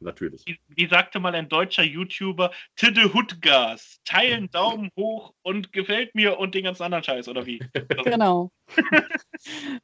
Natürlich. 0.00 0.42
Wie, 0.46 0.58
wie 0.68 0.88
sagte 0.88 1.20
mal 1.20 1.34
ein 1.34 1.48
deutscher 1.48 1.84
YouTuber, 1.84 2.50
Tidde 2.74 3.14
Hutgas, 3.14 4.00
teilen, 4.04 4.50
Daumen 4.50 4.90
hoch 4.96 5.32
und 5.42 5.72
gefällt 5.72 6.14
mir 6.14 6.38
und 6.38 6.54
den 6.54 6.64
ganzen 6.64 6.82
anderen 6.82 7.04
Scheiß, 7.04 7.28
oder 7.28 7.46
wie? 7.46 7.60
genau. 8.04 8.50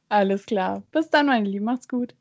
Alles 0.09 0.45
klar. 0.45 0.83
Bis 0.91 1.09
dann, 1.09 1.25
meine 1.27 1.49
Lieben. 1.49 1.65
Macht's 1.65 1.87
gut. 1.87 2.13